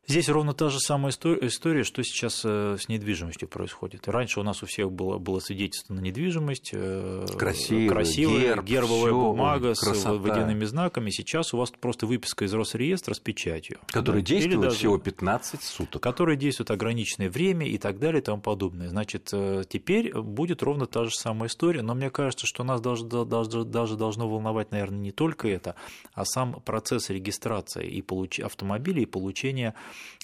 Здесь 0.09 0.29
ровно 0.29 0.55
та 0.55 0.69
же 0.71 0.79
самая 0.79 1.11
истор- 1.11 1.45
история, 1.45 1.83
что 1.83 2.05
сейчас 2.05 2.43
э, 2.45 2.77
с 2.79 2.89
недвижимостью 2.89 3.49
происходит. 3.49 4.07
Раньше 4.07 4.39
у 4.39 4.45
нас 4.45 4.63
у 4.63 4.67
всех 4.67 4.93
было, 4.93 5.19
было 5.19 5.41
свидетельство 5.41 5.95
на 5.95 6.01
недвижимость, 6.01 6.71
э, 6.73 7.27
Красивое, 7.37 7.89
красивая 7.89 8.41
герб, 8.41 8.65
гербовая 8.65 9.07
всё, 9.13 9.21
бумага 9.21 9.75
с 9.75 9.81
красота. 9.81 10.15
водяными 10.15 10.65
знаками. 10.65 11.11
Сейчас 11.11 11.53
у 11.55 11.57
вас 11.59 11.73
просто 11.73 12.07
выписка 12.07 12.45
из 12.45 12.55
Росреестра 12.55 13.15
с 13.15 13.19
печатью. 13.19 13.79
Который 13.89 14.23
Да. 14.23 14.27
Действует 14.29 14.61
даже- 14.61 14.77
всего 14.77 14.99
15 14.99 15.63
суток. 15.65 16.01
которые 16.03 16.37
действуют 16.37 16.71
ограниченное 16.71 17.29
время 17.29 17.67
и 17.67 17.77
так 17.77 17.99
далее 17.99 18.21
и 18.23 18.25
тому 18.25 18.41
подобное. 18.41 18.89
Значит, 18.89 19.31
э, 19.33 19.65
теперь 19.69 20.15
будет 20.15 20.63
ровно 20.63 20.87
та 20.87 21.05
же 21.05 21.11
самая 21.11 21.49
история, 21.49 21.83
но 21.83 21.97
мне 21.97 22.11
кажется, 22.11 22.47
что 22.47 22.63
нас 22.63 22.81
даже, 22.81 23.05
даже, 23.05 23.65
даже 23.65 23.97
должно 23.97 24.29
волновать, 24.29 24.71
наверное, 24.71 25.01
не 25.01 25.11
только 25.11 25.49
это, 25.49 25.75
а 26.15 26.25
сам 26.25 26.61
процесс 26.65 27.11
регистрации 27.11 27.89
и 27.89 28.03
получ... 28.03 28.39
автомобиля 28.39 29.03
и 29.03 29.07
получения 29.07 29.75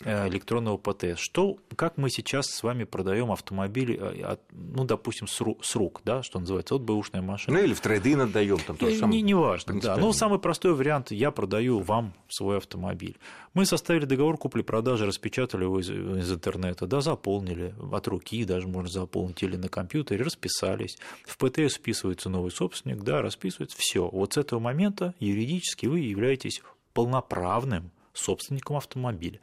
электронного 0.04 0.76
ПТС. 0.76 1.18
Что, 1.18 1.56
как 1.76 1.96
мы 1.96 2.10
сейчас 2.10 2.46
с 2.46 2.62
вами 2.62 2.84
продаем 2.84 3.30
автомобили, 3.30 3.96
э, 3.98 4.22
от- 4.22 4.40
ну, 4.52 4.84
допустим, 4.84 5.26
с 5.26 5.40
ру- 5.40 5.58
с 5.62 5.76
рук, 5.76 6.00
да, 6.04 6.22
что 6.22 6.38
называется, 6.40 6.74
вот 6.74 6.82
бэушная 6.82 7.22
машина. 7.22 7.58
Ну 7.58 7.64
или 7.64 7.74
в 7.74 7.80
трейдин 7.80 8.20
отдаем 8.22 8.58
там 8.58 8.76
то 8.76 8.88
же 8.90 9.06
Не, 9.06 9.22
не 9.22 9.34
важно, 9.34 9.80
да. 9.80 9.96
Ну, 9.96 10.12
самый 10.12 10.38
простой 10.38 10.74
вариант, 10.74 11.10
я 11.10 11.30
продаю 11.30 11.80
вам 11.80 12.14
свой 12.28 12.56
автомобиль. 12.58 13.16
Мы 13.54 13.66
составили 13.66 14.04
договор 14.06 14.38
купли-продажи, 14.38 15.06
распечатали 15.06 15.64
его 15.64 15.78
из, 15.80 15.90
из 15.90 16.32
интернета, 16.32 16.86
да, 16.86 17.00
заполнили 17.00 17.74
от 17.92 18.08
руки, 18.08 18.44
даже 18.44 18.66
можно 18.66 18.88
заполнить 18.90 19.42
или 19.42 19.56
на 19.56 19.68
компьютере, 19.68 20.24
расписались. 20.24 20.96
В 21.26 21.36
ПТС 21.36 21.76
вписывается 21.76 22.28
новый 22.30 22.50
собственник, 22.50 23.02
да, 23.02 23.20
расписывается, 23.22 23.76
все. 23.78 24.08
Вот 24.08 24.32
с 24.34 24.36
этого 24.38 24.58
момента 24.60 25.14
юридически 25.20 25.86
вы 25.86 26.00
являетесь 26.00 26.62
полноправным 26.94 27.90
собственником 28.12 28.76
автомобиля. 28.76 29.40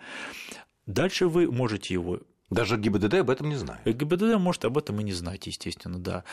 Дальше 0.86 1.28
вы 1.28 1.52
можете 1.52 1.94
его 1.94 2.20
Даже 2.50 2.78
ГИБДД 2.78 3.14
об 3.16 3.30
этом 3.30 3.50
не 3.50 3.56
знает. 3.56 3.82
ГИБДД 3.86 4.38
может 4.38 4.66
об 4.66 4.78
этом 4.78 5.00
и 5.00 5.04
не 5.04 5.14
знать, 5.14 5.46
естественно, 5.48 6.00
да. 6.00 6.24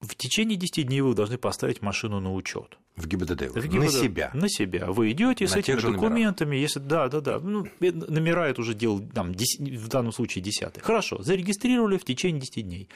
В 0.00 0.16
течение 0.16 0.56
10 0.56 0.86
дней 0.88 1.00
вы 1.00 1.14
должны 1.14 1.38
поставить 1.38 1.80
машину 1.80 2.18
на 2.18 2.34
учет. 2.34 2.76
В 2.96 3.06
ГИБДД. 3.06 3.52
В 3.52 3.56
На 3.56 3.62
ГИБДД. 3.62 3.90
себя. 3.92 4.30
На 4.34 4.48
себя. 4.48 4.86
Вы 4.90 5.12
идете 5.12 5.46
с 5.46 5.54
На 5.54 5.60
этими 5.60 5.76
номерах. 5.76 5.92
документами, 6.00 6.56
если 6.56 6.80
да, 6.80 7.08
да, 7.08 7.20
да. 7.20 7.38
Ну, 7.38 7.66
э, 7.80 7.92
номера 7.92 8.48
это 8.48 8.62
уже 8.62 8.74
дело 8.74 9.00
там, 9.00 9.32
в 9.32 9.88
данном 9.88 10.12
случае 10.12 10.42
десятый. 10.42 10.82
Хорошо, 10.82 11.22
зарегистрировали 11.22 11.98
в 11.98 12.04
течение 12.04 12.40
10 12.40 12.62
дней. 12.66 12.88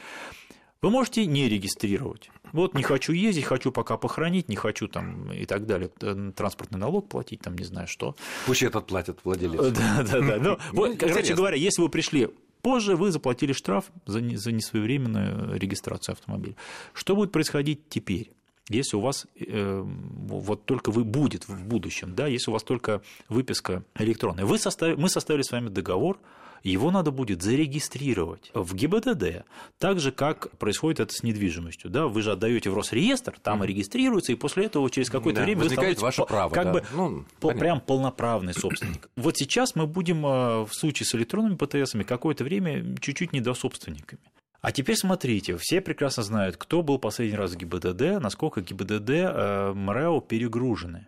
Вы 0.82 0.90
можете 0.90 1.26
не 1.26 1.48
регистрировать. 1.48 2.30
Вот 2.52 2.74
не 2.74 2.82
хочу 2.82 3.12
ездить, 3.12 3.44
хочу 3.44 3.72
пока 3.72 3.96
похоронить, 3.96 4.48
не 4.48 4.56
хочу 4.56 4.88
там 4.88 5.32
и 5.32 5.44
так 5.46 5.66
далее, 5.66 5.90
э, 6.00 6.32
транспортный 6.34 6.78
налог 6.78 7.08
платить, 7.08 7.40
там 7.40 7.56
не 7.56 7.64
знаю 7.64 7.88
что. 7.88 8.14
Пусть 8.46 8.62
этот 8.62 8.86
платит 8.86 9.18
владелец. 9.24 9.76
Да, 9.76 10.02
да, 10.02 10.20
да. 10.20 10.36
Ну, 10.38 10.58
вот, 10.72 10.92
интересно. 10.92 11.14
короче 11.14 11.34
говоря, 11.34 11.56
если 11.56 11.82
вы 11.82 11.88
пришли 11.88 12.28
позже, 12.62 12.96
вы 12.96 13.10
заплатили 13.10 13.52
штраф 13.52 13.86
за 14.06 14.20
несвоевременную 14.20 15.58
регистрацию 15.58 16.14
автомобиля. 16.14 16.56
Что 16.92 17.16
будет 17.16 17.32
происходить 17.32 17.88
теперь? 17.88 18.30
Если 18.68 18.96
у 18.96 19.00
вас 19.00 19.26
э, 19.36 19.82
вот 19.84 20.64
только 20.64 20.90
вы 20.90 21.04
будет 21.04 21.46
в 21.46 21.64
будущем, 21.64 22.14
да, 22.16 22.26
если 22.26 22.50
у 22.50 22.52
вас 22.52 22.64
только 22.64 23.00
выписка 23.28 23.84
электронная, 23.96 24.44
вы 24.44 24.58
составили, 24.58 24.96
мы 24.96 25.08
составили 25.08 25.42
с 25.42 25.52
вами 25.52 25.68
договор, 25.68 26.18
его 26.62 26.90
надо 26.90 27.10
будет 27.10 27.42
зарегистрировать 27.42 28.50
в 28.54 28.74
ГИБДД, 28.74 29.44
так 29.78 30.00
же, 30.00 30.12
как 30.12 30.50
происходит 30.58 31.00
это 31.00 31.12
с 31.12 31.22
недвижимостью. 31.22 31.90
Да? 31.90 32.06
Вы 32.06 32.22
же 32.22 32.32
отдаете 32.32 32.70
в 32.70 32.74
Росреестр, 32.74 33.34
там 33.42 33.62
и 33.64 33.66
регистрируется, 33.66 34.32
и 34.32 34.34
после 34.34 34.66
этого 34.66 34.90
через 34.90 35.10
какое-то 35.10 35.40
Да, 35.40 35.44
время 35.44 35.62
вы 35.62 35.70
становитесь 35.70 36.02
ваше 36.02 36.22
по- 36.22 36.26
право, 36.26 36.50
как 36.52 36.64
да. 36.64 36.72
бы 36.72 36.84
Ну, 36.94 37.24
по- 37.40 37.50
прям 37.52 37.80
полноправный 37.80 38.54
собственник. 38.54 39.08
Вот 39.16 39.36
сейчас 39.36 39.74
мы 39.76 39.86
будем 39.86 40.24
э, 40.26 40.62
в 40.64 40.70
случае 40.72 41.06
с 41.06 41.14
электронными 41.14 41.56
ПТСами 41.56 42.02
какое-то 42.02 42.44
время 42.44 42.96
чуть-чуть 43.00 43.32
недособственниками. 43.32 44.20
А 44.62 44.72
теперь 44.72 44.96
смотрите, 44.96 45.56
все 45.58 45.80
прекрасно 45.80 46.22
знают, 46.24 46.56
кто 46.56 46.82
был 46.82 46.98
последний 46.98 47.36
раз 47.36 47.52
в 47.52 47.56
ГИБДД, 47.56 48.20
насколько 48.20 48.60
ГИБДД, 48.62 49.10
э, 49.10 49.72
МРЭО 49.74 50.20
перегружены. 50.22 51.06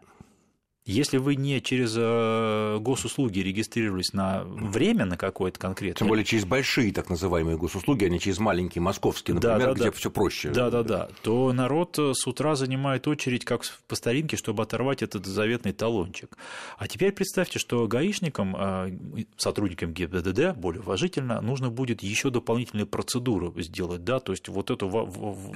Если 0.89 1.19
вы 1.19 1.37
не 1.37 1.61
через 1.61 1.95
э, 1.99 2.79
госуслуги 2.81 3.41
регистрировались 3.41 4.15
на 4.15 4.43
время 4.45 5.05
на 5.05 5.19
какое-то 5.19 5.59
конкретное, 5.61 5.99
Тем 5.99 6.09
более 6.09 6.25
через 6.25 6.47
большие 6.47 6.95
так 6.95 7.11
называемые 7.11 7.59
госуслуги, 7.59 8.07
а 8.07 8.09
не 8.09 8.19
через 8.19 8.39
маленькие 8.39 8.81
московские, 8.81 9.39
Да, 9.39 9.51
например, 9.51 9.75
да, 9.75 9.81
где 9.81 9.91
да. 9.91 9.91
все 9.91 10.11
проще. 10.11 10.49
Да, 10.49 10.71
да, 10.71 10.83
да. 10.83 11.11
То 11.21 11.53
народ 11.53 11.99
э, 11.99 12.15
с 12.15 12.27
утра 12.27 12.57
занимает 12.57 13.07
очередь, 13.07 13.45
как 13.45 13.65
по 13.87 13.97
старинке, 13.97 14.39
чтобы 14.39 14.63
оторвать 14.63 15.03
этот 15.03 15.27
заветный 15.27 15.73
талончик. 15.73 16.39
А 16.79 16.89
теперь 16.89 17.13
представьте, 17.13 17.59
что 17.59 17.87
гаишникам, 17.87 18.57
э, 18.59 18.97
сотрудникам 19.37 19.93
ГИБДД, 19.93 20.57
более 20.57 20.81
уважительно, 20.81 21.43
нужно 21.43 21.69
будет 21.69 22.03
еще 22.03 22.31
дополнительные 22.31 22.87
процедуры 22.87 23.53
сделать, 23.63 24.05
да, 24.05 24.21
то 24.21 24.33
есть 24.33 24.49
вот 24.49 24.71
эту, 24.71 24.89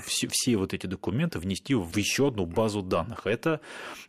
все, 0.05 0.29
все 0.31 0.59
вот 0.59 0.75
эти 0.75 0.87
документы 0.87 1.39
внести 1.39 1.75
в 1.75 1.97
еще 1.97 2.29
одну 2.29 2.45
базу 2.45 2.83
данных. 2.83 3.27
Это, 3.27 3.61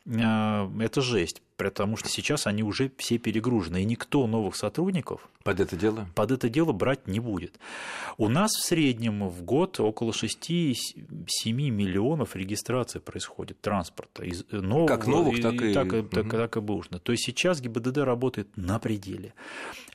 это 0.06 1.02
жесть. 1.14 1.42
Потому 1.70 1.98
что 1.98 2.10
сейчас 2.10 2.48
они 2.48 2.64
уже 2.64 2.92
все 2.98 3.18
перегружены, 3.18 3.82
и 3.82 3.86
никто 3.86 4.26
новых 4.28 4.56
сотрудников 4.56 5.28
Под 5.44 5.60
это 5.60 5.76
дело? 5.76 6.08
под 6.16 6.32
это 6.32 6.50
дело 6.50 6.72
брать 6.72 7.08
не 7.08 7.20
будет. 7.20 7.60
У 8.18 8.28
нас 8.30 8.52
в 8.52 8.64
среднем 8.66 9.28
в 9.30 9.44
год 9.44 9.80
около 9.80 10.12
6-7 10.12 11.70
миллионов 11.70 12.36
регистраций 12.36 13.02
происходит 13.02 13.60
транспорта. 13.62 14.24
Из 14.24 14.44
нового, 14.52 14.88
Как 14.88 15.08
новых, 15.08 15.42
так 15.42 15.54
и- 15.62 15.74
так, 15.74 15.90
так, 16.10 16.26
Мгм. 16.26 16.30
так 16.30 16.58
и 16.58 16.60
бэушных. 16.60 17.02
То 17.02 17.12
есть 17.12 17.26
сейчас 17.26 17.62
ГИБДД 17.62 17.98
работает 18.00 18.48
на 18.56 18.80
пределе. 18.80 19.34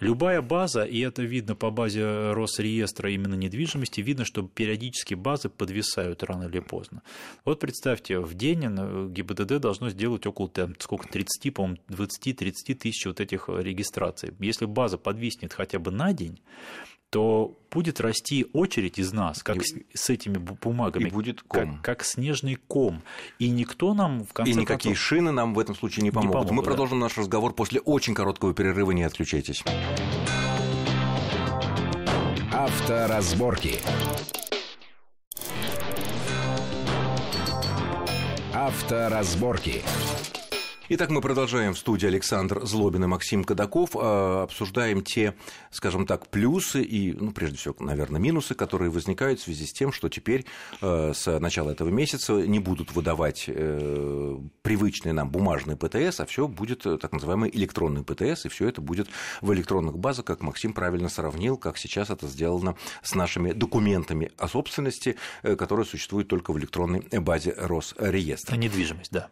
Любая 0.00 0.42
база, 0.42 0.84
и 0.84 1.00
это 1.00 1.22
видно 1.22 1.54
по 1.56 1.70
базе 1.70 2.32
Росреестра 2.32 3.10
именно 3.10 3.34
недвижимости, 3.34 4.00
видно, 4.00 4.25
что 4.25 4.42
периодически 4.42 5.14
базы 5.14 5.48
подвисают 5.48 6.22
рано 6.22 6.44
или 6.44 6.60
поздно. 6.60 7.02
Вот 7.44 7.58
представьте, 7.60 8.20
в 8.20 8.34
день 8.34 8.64
э, 8.64 9.08
ГИБДД 9.10 9.58
должно 9.58 9.90
сделать 9.90 10.26
около 10.26 10.48
там, 10.48 10.75
сколько, 10.78 11.08
30, 11.08 11.50
по-моему, 11.58 11.78
20-30 11.88 12.74
тысяч 12.74 13.04
вот 13.06 13.20
этих 13.20 13.48
э, 13.48 13.60
регистраций. 13.60 14.32
Если 14.38 14.64
база 14.64 14.96
подвиснет 14.96 15.52
хотя 15.52 15.80
бы 15.80 15.90
на 15.90 16.12
день, 16.12 16.40
то 17.10 17.58
будет 17.68 18.00
расти 18.00 18.46
очередь 18.52 19.00
из 19.00 19.12
нас, 19.12 19.42
как 19.42 19.56
и, 19.56 19.64
с, 19.64 19.74
с 19.92 20.10
этими 20.10 20.38
бумагами, 20.38 21.08
и 21.08 21.10
будет 21.10 21.42
ком. 21.42 21.78
Как, 21.78 21.82
как 21.82 22.04
снежный 22.04 22.54
ком. 22.54 23.02
И 23.40 23.48
никто 23.48 23.92
нам 23.92 24.24
в 24.24 24.32
конце 24.32 24.52
И 24.52 24.54
никакие 24.54 24.94
концов, 24.94 24.98
шины 24.98 25.32
нам 25.32 25.52
в 25.52 25.58
этом 25.58 25.74
случае 25.74 26.04
не 26.04 26.12
помогут. 26.12 26.28
Не 26.28 26.32
помогут 26.32 26.52
Мы 26.52 26.62
да. 26.62 26.66
продолжим 26.68 27.00
наш 27.00 27.18
разговор 27.18 27.52
после 27.54 27.80
очень 27.80 28.14
короткого 28.14 28.54
перерыва. 28.54 28.92
Не 28.92 29.02
отключайтесь. 29.02 29.64
Авторазборки. 32.52 33.80
Авторазборки. 38.54 39.82
Итак, 40.90 41.11
мы 41.11 41.21
продолжаем 41.21 41.75
в 41.75 41.78
студии 41.78 42.07
Александр 42.07 42.64
Злобин 42.64 43.04
и 43.04 43.07
Максим 43.07 43.45
Кадаков. 43.45 43.90
А, 43.95 44.45
обсуждаем 44.45 45.02
те, 45.02 45.35
скажем 45.71 46.07
так, 46.07 46.28
плюсы 46.28 46.83
и, 46.83 47.12
ну, 47.12 47.30
прежде 47.33 47.59
всего, 47.59 47.75
наверное, 47.78 48.18
минусы, 48.18 48.54
которые 48.54 48.90
возникают 48.90 49.38
в 49.38 49.42
связи 49.42 49.66
с 49.66 49.73
тем, 49.75 49.92
что 49.92 50.09
теперь 50.09 50.47
а, 50.80 51.12
с 51.12 51.38
начала 51.40 51.73
этого 51.73 51.90
месяца 51.90 52.33
не 52.33 52.59
будут 52.59 52.92
выдавать 52.92 53.45
э, 53.49 54.38
привычные 54.62 55.12
нам 55.12 55.28
бумажные 55.28 55.76
ПТС, 55.76 56.21
а 56.21 56.25
все 56.25 56.49
будет 56.49 56.87
э, 56.87 56.97
так 56.97 57.12
называемый 57.12 57.50
электронный 57.50 58.02
ПТС, 58.02 58.47
и 58.47 58.49
все 58.49 58.66
это 58.66 58.80
будет 58.80 59.09
в 59.42 59.52
электронных 59.52 59.99
базах, 59.99 60.25
как 60.25 60.40
Максим 60.40 60.73
правильно 60.73 61.11
сравнил, 61.11 61.59
как 61.59 61.76
сейчас 61.76 62.09
это 62.09 62.26
сделано 62.28 62.76
с 63.02 63.14
нашими 63.14 63.52
документами 63.52 64.33
о 64.38 64.49
собственности, 64.49 65.16
э, 65.42 65.54
которые 65.54 65.85
существуют 65.85 66.28
только 66.28 66.50
в 66.54 66.59
электронной 66.59 67.07
базе 67.12 67.52
Росреестра. 67.59 68.57
Недвижимость, 68.57 69.12
да. 69.12 69.28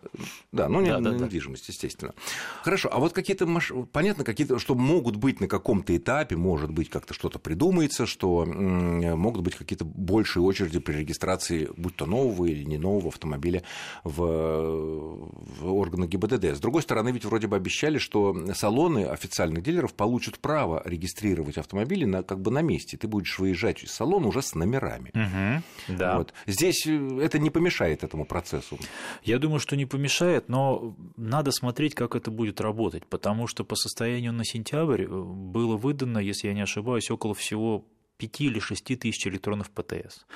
Да, 0.53 0.69
ну, 0.69 0.85
да, 0.85 0.99
не, 0.99 1.03
да, 1.03 1.11
недвижимость 1.13 1.46
недвижимость, 1.47 1.69
естественно. 1.69 2.15
Хорошо, 2.63 2.89
а 2.93 2.99
вот 2.99 3.13
какие-то, 3.13 3.47
понятно, 3.93 4.25
какие-то, 4.25 4.59
что 4.59 4.75
могут 4.75 5.17
быть 5.17 5.41
на 5.41 5.49
каком-то 5.49 5.97
этапе, 5.97 6.37
может 6.37 6.71
быть, 6.71 6.91
как-то 6.91 7.15
что-то 7.15 7.39
придумается, 7.39 8.07
что 8.07 8.45
могут 8.45 9.43
быть 9.43 9.55
какие-то 9.55 9.85
большие 9.85 10.43
очереди 10.43 10.79
при 10.79 10.97
регистрации, 10.97 11.69
будь 11.77 11.97
то 11.97 12.07
нового 12.07 12.47
или 12.47 12.65
не 12.65 12.79
нового 12.79 13.09
автомобиля 13.09 13.63
в, 14.05 14.21
в 14.21 15.75
органах 15.75 16.09
ГИБДД. 16.09 16.57
С 16.57 16.61
другой 16.61 16.83
стороны, 16.83 17.11
ведь 17.11 17.25
вроде 17.25 17.47
бы 17.47 17.57
обещали, 17.57 17.99
что 17.99 18.37
салоны 18.55 19.05
официальных 19.05 19.63
дилеров 19.63 19.95
получат 19.95 20.39
право 20.39 20.83
регистрировать 20.85 21.59
автомобили 21.59 22.05
на, 22.05 22.23
как 22.23 22.41
бы 22.41 22.51
на 22.51 22.63
месте. 22.63 22.97
Ты 22.97 23.09
будешь 23.09 23.39
выезжать 23.39 23.85
из 23.85 23.93
салона 23.93 24.29
уже 24.29 24.43
с 24.43 24.55
номерами. 24.55 25.11
Угу, 25.15 25.97
да. 25.99 26.19
вот. 26.19 26.33
Здесь 26.47 26.87
э, 26.87 27.21
это 27.23 27.39
не 27.39 27.51
помешает 27.51 28.05
этому 28.05 28.25
процессу. 28.25 28.79
Я 29.23 29.39
думаю, 29.39 29.61
что 29.61 29.77
не 29.77 29.87
помешает, 29.87 30.49
но 30.49 30.95
надо 31.37 31.51
смотреть, 31.51 31.95
как 31.95 32.15
это 32.17 32.31
будет 32.31 32.63
работать, 32.63 33.07
потому 33.07 33.47
что 33.47 33.63
по 33.63 33.77
состоянию 33.77 34.33
на 34.33 34.45
сентябрь 34.45 35.03
э, 35.03 35.07
было 35.07 35.77
выдано, 35.77 36.19
если 36.19 36.49
я 36.49 36.55
не 36.55 36.63
ошибаюсь, 36.63 37.11
около 37.11 37.35
всего 37.35 37.85
5 38.17 38.41
или 38.41 38.59
6 38.59 38.99
тысяч 38.99 39.27
электронов 39.27 39.71
ПТС. 39.71 40.27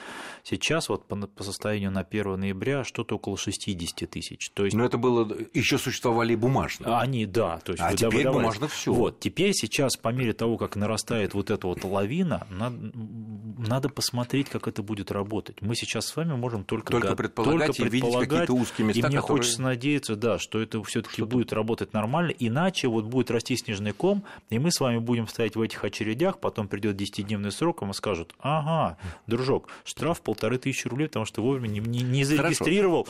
Сейчас 0.43 0.89
вот 0.89 1.07
по, 1.07 1.17
по 1.17 1.43
состоянию 1.43 1.91
на 1.91 2.01
1 2.01 2.39
ноября 2.39 2.85
что-то 2.85 3.17
около 3.17 3.37
60 3.37 4.09
тысяч. 4.11 4.51
То 4.51 4.65
есть... 4.65 4.77
Но 4.77 4.85
это 4.85 4.99
было, 4.99 5.29
еще 5.55 5.79
существовали 5.79 6.35
бумажные. 6.35 6.95
Они, 6.95 7.27
да. 7.27 7.59
То 7.59 7.73
есть 7.73 7.83
а 7.83 7.95
теперь 7.95 8.19
выдавались. 8.19 8.43
бумажных 8.43 8.73
все. 8.73 8.93
Вот, 8.93 9.21
теперь 9.21 9.53
сейчас, 9.53 9.97
по 9.97 10.11
мере 10.11 10.33
того, 10.33 10.59
как 10.59 10.77
нарастает 10.77 11.35
вот 11.35 11.51
эта 11.51 11.67
вот 11.67 11.85
лавина, 11.85 12.47
надо, 12.51 12.77
надо 12.95 13.89
посмотреть, 13.89 14.49
как 14.49 14.69
это 14.69 14.83
будет 14.83 15.11
работать. 15.11 15.61
Мы 15.63 15.75
сейчас 15.75 16.07
с 16.07 16.17
вами 16.17 16.35
можем 16.35 16.65
только, 16.65 16.93
только 16.93 17.17
предполагать 17.17 17.77
только 17.77 17.89
и 17.89 17.89
видеть 17.89 18.15
какие-то 18.15 18.53
узкие 18.53 18.87
места, 18.87 19.01
И 19.01 19.03
мне 19.03 19.17
которые... 19.17 19.43
хочется 19.43 19.63
надеяться, 19.63 20.17
да, 20.17 20.39
что 20.39 20.61
это 20.61 20.83
все 20.83 21.03
таки 21.03 21.23
будет 21.23 21.53
работать 21.53 21.93
нормально, 21.93 22.33
иначе 22.39 22.89
вот 22.89 23.05
будет 23.05 23.31
расти 23.31 23.57
снежный 23.57 23.93
ком, 23.93 24.25
и 24.51 24.59
мы 24.59 24.71
с 24.71 24.81
вами 24.81 24.99
будем 24.99 25.27
стоять 25.29 25.57
в 25.57 25.61
этих 25.61 25.85
очередях, 25.85 26.39
потом 26.41 26.69
придет 26.69 27.01
10-дневный 27.01 27.51
срок, 27.51 27.70
сроком 27.71 27.91
и 27.91 27.95
скажут, 27.95 28.35
ага, 28.41 28.97
дружок, 29.27 29.69
штраф 29.85 30.21
полторы 30.21 30.59
тысячи 30.59 30.89
рублей, 30.89 31.07
потому 31.07 31.25
что 31.25 31.43
вовремя 31.43 31.69
не, 31.69 31.81
не, 31.81 32.03
не 32.03 32.25
зарегистрировал 32.25 33.07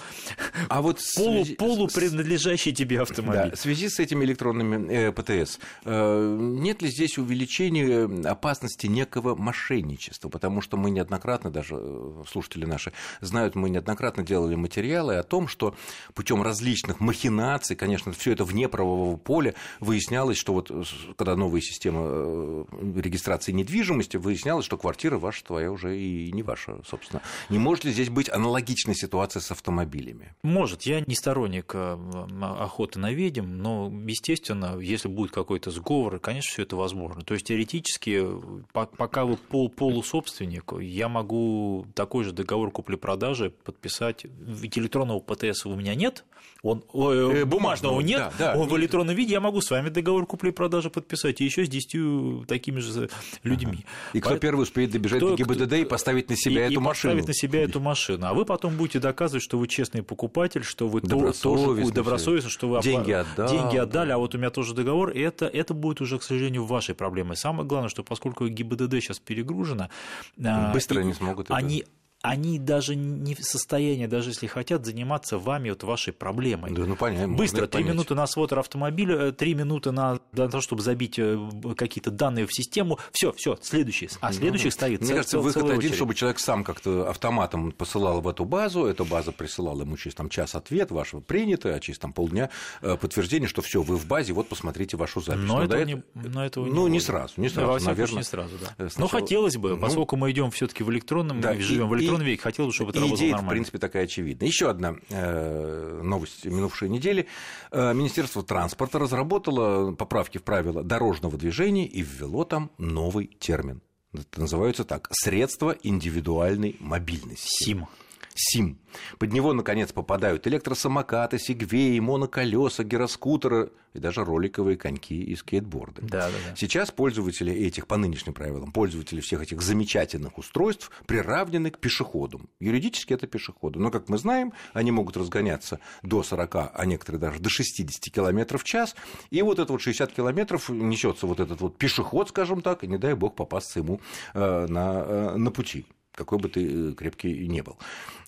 а 0.68 0.82
вот 0.82 1.00
полу, 1.16 1.44
связи... 1.44 1.54
полу 1.56 1.88
принадлежащий 1.88 2.72
тебе 2.72 3.00
автомобиль. 3.00 3.50
Да, 3.50 3.56
в 3.56 3.58
связи 3.58 3.88
с 3.88 3.98
этими 3.98 4.24
электронными 4.24 4.92
э, 4.92 5.12
ПТС, 5.12 5.58
э, 5.84 6.36
нет 6.38 6.82
ли 6.82 6.88
здесь 6.88 7.18
увеличения 7.18 8.28
опасности 8.28 8.86
некого 8.86 9.34
мошенничества? 9.34 10.28
Потому 10.28 10.60
что 10.60 10.76
мы 10.76 10.90
неоднократно, 10.90 11.50
даже 11.50 11.76
э, 11.78 12.22
слушатели 12.30 12.66
наши 12.66 12.92
знают, 13.20 13.54
мы 13.54 13.70
неоднократно 13.70 14.22
делали 14.22 14.54
материалы 14.56 15.16
о 15.16 15.22
том, 15.22 15.48
что 15.48 15.74
путем 16.14 16.42
различных 16.42 17.00
махинаций, 17.00 17.76
конечно, 17.76 18.12
все 18.12 18.32
это 18.32 18.44
вне 18.44 18.68
правового 18.68 19.16
поля, 19.16 19.54
выяснялось, 19.80 20.36
что 20.36 20.52
вот 20.52 20.70
когда 21.16 21.36
новая 21.36 21.60
система 21.60 22.00
э, 22.04 22.64
регистрации 22.96 23.52
недвижимости, 23.52 24.16
выяснялось, 24.18 24.49
что 24.62 24.76
квартира 24.76 25.18
ваша 25.18 25.44
твоя 25.44 25.70
уже 25.70 25.98
и 25.98 26.30
не 26.32 26.42
ваша, 26.42 26.80
собственно. 26.86 27.22
Не 27.48 27.58
может 27.58 27.84
ли 27.84 27.92
здесь 27.92 28.10
быть 28.10 28.28
аналогичная 28.28 28.94
ситуация 28.94 29.40
с 29.40 29.50
автомобилями? 29.50 30.34
Может. 30.42 30.82
Я 30.82 31.00
не 31.00 31.14
сторонник 31.14 31.72
э, 31.74 31.98
охоты 32.42 32.98
на 32.98 33.12
ведьм, 33.12 33.46
но, 33.46 33.92
естественно, 34.06 34.78
если 34.78 35.08
будет 35.08 35.30
какой-то 35.30 35.70
сговор, 35.70 36.18
конечно, 36.18 36.50
все 36.50 36.62
это 36.62 36.76
возможно. 36.76 37.22
То 37.22 37.34
есть 37.34 37.46
теоретически, 37.46 38.26
пока 38.72 39.24
вы 39.24 39.36
пол 39.36 39.68
полусобственник, 39.68 40.72
я 40.80 41.08
могу 41.08 41.86
такой 41.94 42.24
же 42.24 42.32
договор 42.32 42.70
купли-продажи 42.70 43.50
подписать. 43.50 44.24
Ведь 44.24 44.78
электронного 44.78 45.20
ПТС 45.20 45.66
у 45.66 45.74
меня 45.74 45.94
нет, 45.94 46.24
он, 46.62 46.84
э, 46.92 47.44
бумажного 47.44 48.00
нет, 48.00 48.32
да, 48.38 48.54
да, 48.54 48.60
он 48.60 48.68
в 48.68 48.76
электронном 48.76 49.16
виде, 49.16 49.32
я 49.32 49.40
могу 49.40 49.60
с 49.62 49.70
вами 49.70 49.88
договор 49.88 50.26
купли-продажи 50.26 50.90
подписать, 50.90 51.40
и 51.40 51.44
еще 51.44 51.64
с 51.64 51.68
десятью 51.68 52.44
такими 52.46 52.80
же 52.80 53.08
людьми. 53.42 53.86
И 54.12 54.20
кто 54.20 54.36
первый 54.40 54.62
успеет 54.62 54.90
добежать 54.90 55.18
кто, 55.18 55.36
до 55.36 55.36
ГИБДД 55.36 55.72
и 55.74 55.84
поставить 55.84 56.28
на 56.28 56.36
себя 56.36 56.66
и, 56.66 56.70
эту 56.70 56.74
и 56.74 56.76
машину? 56.78 57.14
поставить 57.14 57.28
на 57.28 57.34
себя 57.34 57.62
эту 57.62 57.80
машину. 57.80 58.26
А 58.26 58.34
вы 58.34 58.44
потом 58.44 58.76
будете 58.76 58.98
доказывать, 58.98 59.42
что 59.42 59.58
вы 59.58 59.68
честный 59.68 60.02
покупатель, 60.02 60.64
что 60.64 60.88
вы 60.88 61.00
добросовестный, 61.00 61.94
добросовестный 61.94 62.50
что 62.50 62.68
вы 62.68 62.82
деньги, 62.82 63.12
отдал, 63.12 63.48
деньги 63.48 63.76
отдали, 63.76 64.10
а 64.12 64.18
вот 64.18 64.34
у 64.34 64.38
меня 64.38 64.50
тоже 64.50 64.74
договор, 64.74 65.10
и 65.10 65.20
это, 65.20 65.46
это 65.46 65.74
будет 65.74 66.00
уже, 66.00 66.18
к 66.18 66.22
сожалению, 66.22 66.64
вашей 66.64 66.94
проблемой. 66.94 67.36
Самое 67.36 67.66
главное, 67.66 67.88
что 67.88 68.02
поскольку 68.02 68.48
ГИБДД 68.48 68.94
сейчас 68.94 69.18
перегружено, 69.18 69.88
быстро 70.36 71.00
они 71.00 71.12
смогут 71.12 71.50
они, 71.50 71.80
это 71.80 71.88
они 72.22 72.58
даже 72.58 72.96
не 72.96 73.34
в 73.34 73.42
состоянии, 73.42 74.06
даже 74.06 74.30
если 74.30 74.46
хотят, 74.46 74.84
заниматься 74.84 75.38
вами, 75.38 75.70
вот 75.70 75.82
вашей 75.84 76.12
проблемой. 76.12 76.70
Да, 76.72 76.84
ну 76.84 76.94
понятно. 76.94 77.34
Быстро, 77.34 77.66
три 77.66 77.82
минуты 77.82 78.14
на 78.14 78.24
осмотр 78.24 78.58
автомобиля, 78.58 79.16
э, 79.16 79.32
три 79.32 79.54
минуты 79.54 79.90
на, 79.90 80.20
на 80.32 80.48
то, 80.48 80.60
чтобы 80.60 80.82
забить 80.82 81.18
э, 81.18 81.38
какие-то 81.76 82.10
данные 82.10 82.46
в 82.46 82.52
систему, 82.52 82.98
все, 83.12 83.32
все, 83.32 83.56
следующий. 83.62 84.10
А 84.20 84.32
следующих 84.32 84.66
ну, 84.66 84.70
стоит 84.72 85.00
Мне 85.00 85.08
цел, 85.08 85.16
кажется, 85.16 85.38
выход 85.38 85.64
один, 85.64 85.78
очередь. 85.78 85.94
чтобы 85.94 86.14
человек 86.14 86.40
сам 86.40 86.62
как-то 86.62 87.08
автоматом 87.08 87.72
посылал 87.72 88.20
в 88.20 88.28
эту 88.28 88.44
базу, 88.44 88.84
эта 88.84 89.04
база 89.04 89.32
присылала 89.32 89.80
ему 89.80 89.96
через 89.96 90.14
там, 90.14 90.28
час 90.28 90.54
ответ, 90.54 90.90
вашего 90.90 91.20
принято, 91.20 91.74
а 91.74 91.80
через 91.80 91.98
там, 91.98 92.12
полдня 92.12 92.50
э, 92.82 92.98
подтверждение, 92.98 93.48
что 93.48 93.62
все, 93.62 93.80
вы 93.80 93.96
в 93.96 94.06
базе, 94.06 94.34
вот 94.34 94.46
посмотрите 94.48 94.98
вашу 94.98 95.22
запись. 95.22 95.40
Но, 95.44 95.58
но 95.58 95.64
этого, 95.64 95.82
не, 95.84 96.02
но 96.14 96.44
этого 96.44 96.66
ну, 96.66 96.86
не, 96.86 96.94
не 96.94 97.00
сразу, 97.00 97.34
не 97.38 97.48
сразу, 97.48 97.82
да, 97.82 97.90
наверное. 97.90 98.18
Не 98.18 98.24
сразу, 98.24 98.56
да. 98.60 98.66
Сначала... 98.76 99.00
Но 99.00 99.08
хотелось 99.08 99.56
бы, 99.56 99.70
ну, 99.70 99.78
поскольку 99.78 100.16
мы 100.16 100.30
идем 100.32 100.50
все-таки 100.50 100.82
в 100.82 100.90
электронном, 100.90 101.40
да, 101.40 101.54
живем 101.54 101.88
в 101.88 101.94
электронном 101.94 102.09
электронном 102.10 102.26
веке, 102.26 102.42
хотелось, 102.42 102.74
чтобы 102.74 102.90
это 102.90 103.00
работало 103.00 103.18
идея, 103.18 103.32
нормально. 103.32 103.50
в 103.50 103.52
принципе, 103.52 103.78
такая 103.78 104.04
очевидная. 104.04 104.48
Еще 104.48 104.70
одна 104.70 104.96
э, 105.08 106.00
новость 106.02 106.44
минувшей 106.44 106.88
недели. 106.88 107.26
Э, 107.70 107.92
Министерство 107.94 108.42
транспорта 108.42 108.98
разработало 108.98 109.92
поправки 109.92 110.38
в 110.38 110.42
правила 110.42 110.82
дорожного 110.82 111.36
движения 111.38 111.86
и 111.86 112.02
ввело 112.02 112.44
там 112.44 112.70
новый 112.78 113.26
термин. 113.26 113.82
Это 114.12 114.40
называется 114.40 114.84
так– 114.84 115.08
средства 115.12 115.76
индивидуальной 115.82 116.76
мобильности. 116.80 117.64
СИМ. 117.64 117.86
СИМ. 118.34 118.78
Под 119.18 119.32
него, 119.32 119.52
наконец, 119.52 119.92
попадают 119.92 120.46
электросамокаты, 120.46 121.38
сегвеи, 121.38 121.98
моноколеса, 121.98 122.84
гироскутеры 122.84 123.72
и 123.92 123.98
даже 123.98 124.24
роликовые 124.24 124.76
коньки 124.76 125.20
и 125.20 125.34
скейтборды. 125.34 126.02
Да, 126.02 126.28
да, 126.28 126.36
да. 126.48 126.56
Сейчас 126.56 126.90
пользователи 126.90 127.52
этих, 127.52 127.86
по 127.86 127.96
нынешним 127.96 128.34
правилам, 128.34 128.72
пользователи 128.72 129.20
всех 129.20 129.42
этих 129.42 129.62
замечательных 129.62 130.38
устройств 130.38 130.90
приравнены 131.06 131.70
к 131.70 131.78
пешеходам. 131.78 132.48
Юридически 132.60 133.14
это 133.14 133.26
пешеходы. 133.26 133.78
Но, 133.80 133.90
как 133.90 134.08
мы 134.08 134.18
знаем, 134.18 134.52
они 134.72 134.90
могут 134.92 135.16
разгоняться 135.16 135.80
до 136.02 136.22
40, 136.22 136.54
а 136.74 136.86
некоторые 136.86 137.20
даже 137.20 137.40
до 137.40 137.48
60 137.48 138.12
км 138.12 138.58
в 138.58 138.64
час. 138.64 138.94
И 139.30 139.42
вот 139.42 139.58
это 139.58 139.72
вот 139.72 139.80
60 139.80 140.12
километров 140.12 140.68
несется 140.68 141.26
вот 141.26 141.40
этот 141.40 141.60
вот 141.60 141.78
пешеход, 141.78 142.28
скажем 142.28 142.62
так, 142.62 142.84
и 142.84 142.86
не 142.86 142.98
дай 142.98 143.14
бог 143.14 143.34
попасться 143.34 143.80
ему 143.80 144.00
э, 144.34 144.66
на, 144.68 145.04
э, 145.04 145.36
на 145.36 145.50
пути 145.50 145.86
какой 146.12 146.38
бы 146.38 146.48
ты 146.48 146.90
э, 146.90 146.94
крепкий 146.94 147.48
не 147.48 147.62
был. 147.62 147.78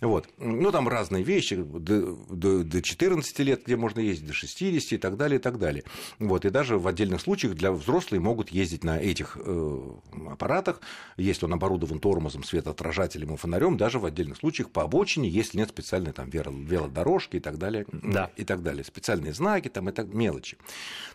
Вот. 0.00 0.28
Ну, 0.38 0.70
там 0.72 0.88
разные 0.88 1.22
вещи, 1.22 1.56
до, 1.56 2.16
до, 2.30 2.64
до 2.64 2.82
14 2.82 3.38
лет, 3.40 3.64
где 3.64 3.76
можно 3.76 4.00
ездить, 4.00 4.26
до 4.26 4.32
60 4.32 4.92
и 4.92 4.98
так 4.98 5.16
далее, 5.16 5.38
и 5.38 5.42
так 5.42 5.58
далее. 5.58 5.84
Вот. 6.18 6.44
И 6.44 6.50
даже 6.50 6.78
в 6.78 6.86
отдельных 6.86 7.20
случаях 7.20 7.54
для 7.54 7.72
взрослых 7.72 8.20
могут 8.20 8.50
ездить 8.50 8.84
на 8.84 8.98
этих 8.98 9.36
э, 9.40 9.80
аппаратах, 10.30 10.80
если 11.16 11.44
он 11.44 11.52
оборудован 11.52 12.00
тормозом, 12.00 12.44
светоотражателем 12.44 13.34
и 13.34 13.36
фонарем, 13.36 13.76
даже 13.76 13.98
в 13.98 14.04
отдельных 14.04 14.38
случаях 14.38 14.70
по 14.70 14.82
обочине, 14.82 15.28
если 15.28 15.58
нет 15.58 15.68
специальной 15.68 16.12
там 16.12 16.30
велодорожки 16.30 17.36
и 17.36 17.40
так 17.40 17.58
далее, 17.58 17.86
да. 17.92 18.30
и 18.36 18.44
так 18.44 18.62
далее, 18.62 18.84
специальные 18.84 19.34
знаки 19.34 19.68
там 19.68 19.88
и 19.88 19.92
так 19.92 20.12
мелочи. 20.12 20.56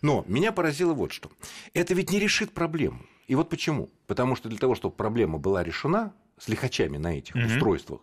Но 0.02 0.24
меня 0.28 0.52
поразило 0.52 0.94
вот 0.94 1.12
что. 1.12 1.32
Это 1.74 1.94
ведь 1.94 2.12
не 2.12 2.20
решит 2.20 2.52
проблему. 2.52 3.02
И 3.28 3.36
вот 3.36 3.50
почему? 3.50 3.90
Потому 4.08 4.36
что 4.36 4.48
для 4.50 4.58
того, 4.58 4.76
чтобы 4.76 4.96
проблема 4.96 5.38
была 5.38 5.64
решена, 5.64 6.14
с 6.38 6.48
лихачами 6.48 6.98
на 6.98 7.18
этих 7.18 7.36
угу. 7.36 7.46
устройствах, 7.46 8.02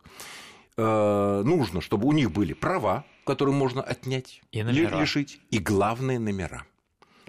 э, 0.76 1.42
нужно, 1.44 1.80
чтобы 1.80 2.06
у 2.06 2.12
них 2.12 2.32
были 2.32 2.52
права, 2.52 3.04
которые 3.24 3.54
можно 3.54 3.82
отнять, 3.82 4.42
и 4.52 4.62
номера. 4.62 5.00
лишить, 5.00 5.40
и 5.50 5.58
главные 5.58 6.18
номера. 6.18 6.64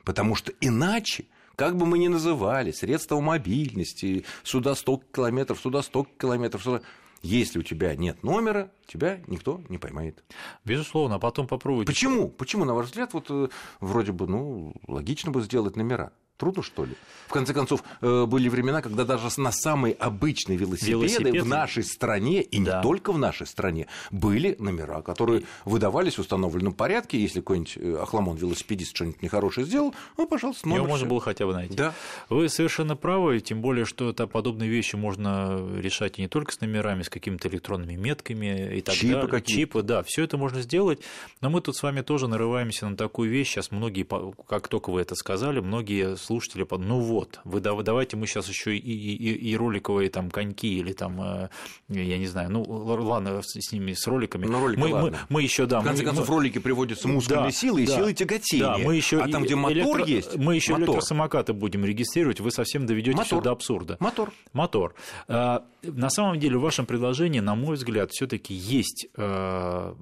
Потому 0.04 0.36
что 0.36 0.52
иначе 0.62 1.26
как 1.56 1.78
бы 1.78 1.86
мы 1.86 1.98
ни 1.98 2.08
называли, 2.08 2.72
средства 2.72 3.20
мобильности, 3.20 4.26
сюда 4.44 4.76
100 4.76 5.04
километров, 5.14 5.60
сюда 5.60 5.82
100 5.82 6.08
километров, 6.20 6.64
сюда... 6.64 6.82
Если 7.22 7.58
у 7.58 7.64
тебя 7.64 7.96
нет 7.96 8.22
номера, 8.22 8.70
тебя 8.86 9.20
никто 9.26 9.60
не 9.68 9.80
поймает. 9.80 10.24
Безусловно, 10.64 11.16
а 11.16 11.20
потом 11.20 11.48
попробуйте. 11.48 11.88
Почему? 11.88 12.30
Почему, 12.30 12.66
на 12.66 12.76
ваш 12.76 12.88
взгляд, 12.88 13.14
вот 13.14 13.26
э, 13.30 13.48
вроде 13.80 14.12
бы, 14.12 14.28
ну, 14.28 14.76
логично 14.88 15.32
бы 15.32 15.42
сделать 15.42 15.76
номера? 15.76 16.12
Трудно, 16.38 16.64
что 16.64 16.84
ли? 16.84 16.96
В 17.28 17.32
конце 17.32 17.54
концов, 17.54 17.82
э, 18.02 18.26
были 18.26 18.50
времена, 18.50 18.82
когда 18.82 19.06
даже 19.06 19.30
на 19.40 19.52
самые 19.54 19.94
обычные 19.94 20.58
велосипеды 20.58 20.92
Велосипед... 20.92 21.44
в 21.44 21.48
нашей 21.48 21.84
стране, 21.84 22.42
и 22.42 22.60
да. 22.62 22.78
не 22.78 22.84
только 22.84 23.14
в 23.14 23.18
нашей 23.18 23.48
стране, 23.48 23.88
были 24.12 24.56
номера, 24.60 25.02
которые 25.02 25.44
выдавались 25.64 26.18
в 26.18 26.20
установленном 26.20 26.74
порядке. 26.74 27.20
Если 27.20 27.40
какой-нибудь 27.40 27.78
э, 27.78 27.98
охламон 28.02 28.36
велосипедист 28.36 28.96
что-нибудь 28.96 29.22
нехорошее 29.22 29.66
сделал, 29.66 29.96
ну, 30.18 30.28
пожалуйста, 30.28 30.68
номер. 30.68 30.82
Его 30.82 30.90
можно 30.90 31.08
было 31.08 31.22
хотя 31.22 31.46
бы 31.46 31.54
найти. 31.54 31.74
Да. 31.74 31.94
Вы 32.30 32.50
совершенно 32.50 32.98
правы, 32.98 33.40
тем 33.40 33.62
более, 33.62 33.86
что 33.86 34.10
это, 34.10 34.28
подобные 34.28 34.70
вещи 34.70 34.98
можно 34.98 35.66
решать 35.78 36.20
и 36.20 36.22
не 36.22 36.28
только 36.28 36.52
с 36.52 36.60
номерами, 36.60 37.04
с 37.04 37.10
какими-то 37.10 37.48
электронными 37.48 37.96
метками 37.96 38.78
и 38.78 38.82
так 38.82 38.96
Чипы 38.96 39.14
далее. 39.14 39.30
Какие? 39.30 39.56
Чипы, 39.56 39.82
да, 39.84 40.04
все 40.04 40.24
это 40.24 40.38
можно 40.38 40.62
сделать. 40.62 41.00
Но 41.40 41.50
мы 41.50 41.62
тут 41.62 41.78
с 41.78 41.84
вами 41.84 42.02
тоже 42.02 42.28
нарываемся 42.28 42.88
на 42.90 42.98
такую 42.98 43.30
вещь. 43.30 43.52
Сейчас 43.52 43.72
многие, 43.72 44.06
как 44.48 44.68
только 44.68 44.90
вы 44.90 45.00
это 45.00 45.16
сказали, 45.16 45.62
многие 45.62 46.18
слушатели, 46.26 46.66
ну 46.70 47.00
вот, 47.00 47.40
вы 47.44 47.62
давайте 47.62 48.18
мы 48.18 48.28
сейчас 48.28 48.50
еще 48.50 48.76
и, 48.76 48.80
и, 48.80 49.52
и 49.52 49.56
роликовые 49.58 50.10
там 50.10 50.30
коньки 50.30 50.80
или 50.80 50.94
там, 50.94 51.22
э, 51.22 51.50
я 51.90 52.18
не 52.18 52.28
знаю, 52.28 52.52
ну 52.52 52.64
ладно, 52.64 53.42
с 53.44 53.72
ними, 53.72 53.94
с 53.94 54.08
роликами. 54.08 54.46
Ну, 54.46 54.60
ролики, 54.60 54.80
мы, 54.80 54.88
ладно. 54.90 55.12
мы, 55.12 55.18
мы 55.30 55.42
еще, 55.44 55.66
да. 55.66 55.82
В 55.82 55.84
конце 55.84 56.04
мы, 56.04 56.10
концов, 56.10 56.28
мы... 56.28 56.36
ролики 56.36 56.60
приводятся 56.60 57.08
мускульной 57.08 57.46
да, 57.46 57.52
силой 57.52 57.84
и 57.84 57.88
да, 57.88 57.96
силой 57.96 58.14
тяготения. 58.14 58.66
Да, 58.66 58.78
мы 58.78 58.96
еще 58.96 59.22
а 59.22 59.28
там, 59.28 59.44
где 59.44 59.56
мотор 59.56 59.78
электро... 59.78 60.06
есть, 60.06 60.36
Мы 60.36 60.56
еще 60.56 60.74
мотор. 60.74 60.88
электросамокаты 60.90 61.54
будем 61.54 61.86
регистрировать, 61.86 62.40
вы 62.40 62.52
совсем 62.52 62.86
доведете 62.86 63.24
все 63.24 63.42
до 63.42 63.52
абсурда. 63.52 63.98
Мотор. 64.00 64.34
Мотор. 64.54 64.96
А, 65.28 65.64
на 65.84 66.10
самом 66.10 66.40
деле, 66.40 66.58
в 66.58 66.62
вашем 66.62 66.86
предложении, 66.86 67.40
на 67.40 67.56
мой 67.56 67.76
взгляд, 67.76 68.12
все-таки 68.12 68.54
есть 68.54 69.08
э, 69.16 69.94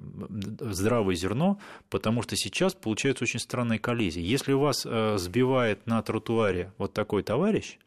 здравое 0.60 1.14
зерно, 1.14 1.58
потому 1.90 2.22
что 2.22 2.36
сейчас 2.36 2.74
получается 2.74 3.24
очень 3.24 3.40
странная 3.40 3.78
коллизия. 3.78 4.22
Если 4.22 4.52
вас 4.52 4.86
э, 4.86 5.16
сбивает 5.18 5.86
на 5.86 5.98
тротуаре 6.14 6.72
вот 6.78 6.92
такой 6.92 7.22
товарищ, 7.22 7.78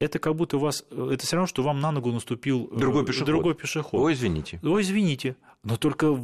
это 0.00 0.18
как 0.18 0.34
будто 0.34 0.58
вас, 0.58 0.84
это 0.90 1.24
все 1.24 1.36
равно, 1.36 1.46
что 1.46 1.62
вам 1.62 1.80
на 1.80 1.92
ногу 1.92 2.10
наступил 2.10 2.68
э, 2.72 2.78
другой 2.78 3.04
пешеход. 3.04 3.26
Другой 3.26 3.54
пешеход. 3.54 4.00
Ой, 4.00 4.14
извините. 4.14 4.58
Ой, 4.62 4.82
извините. 4.82 5.36
Но 5.62 5.76
только 5.76 6.18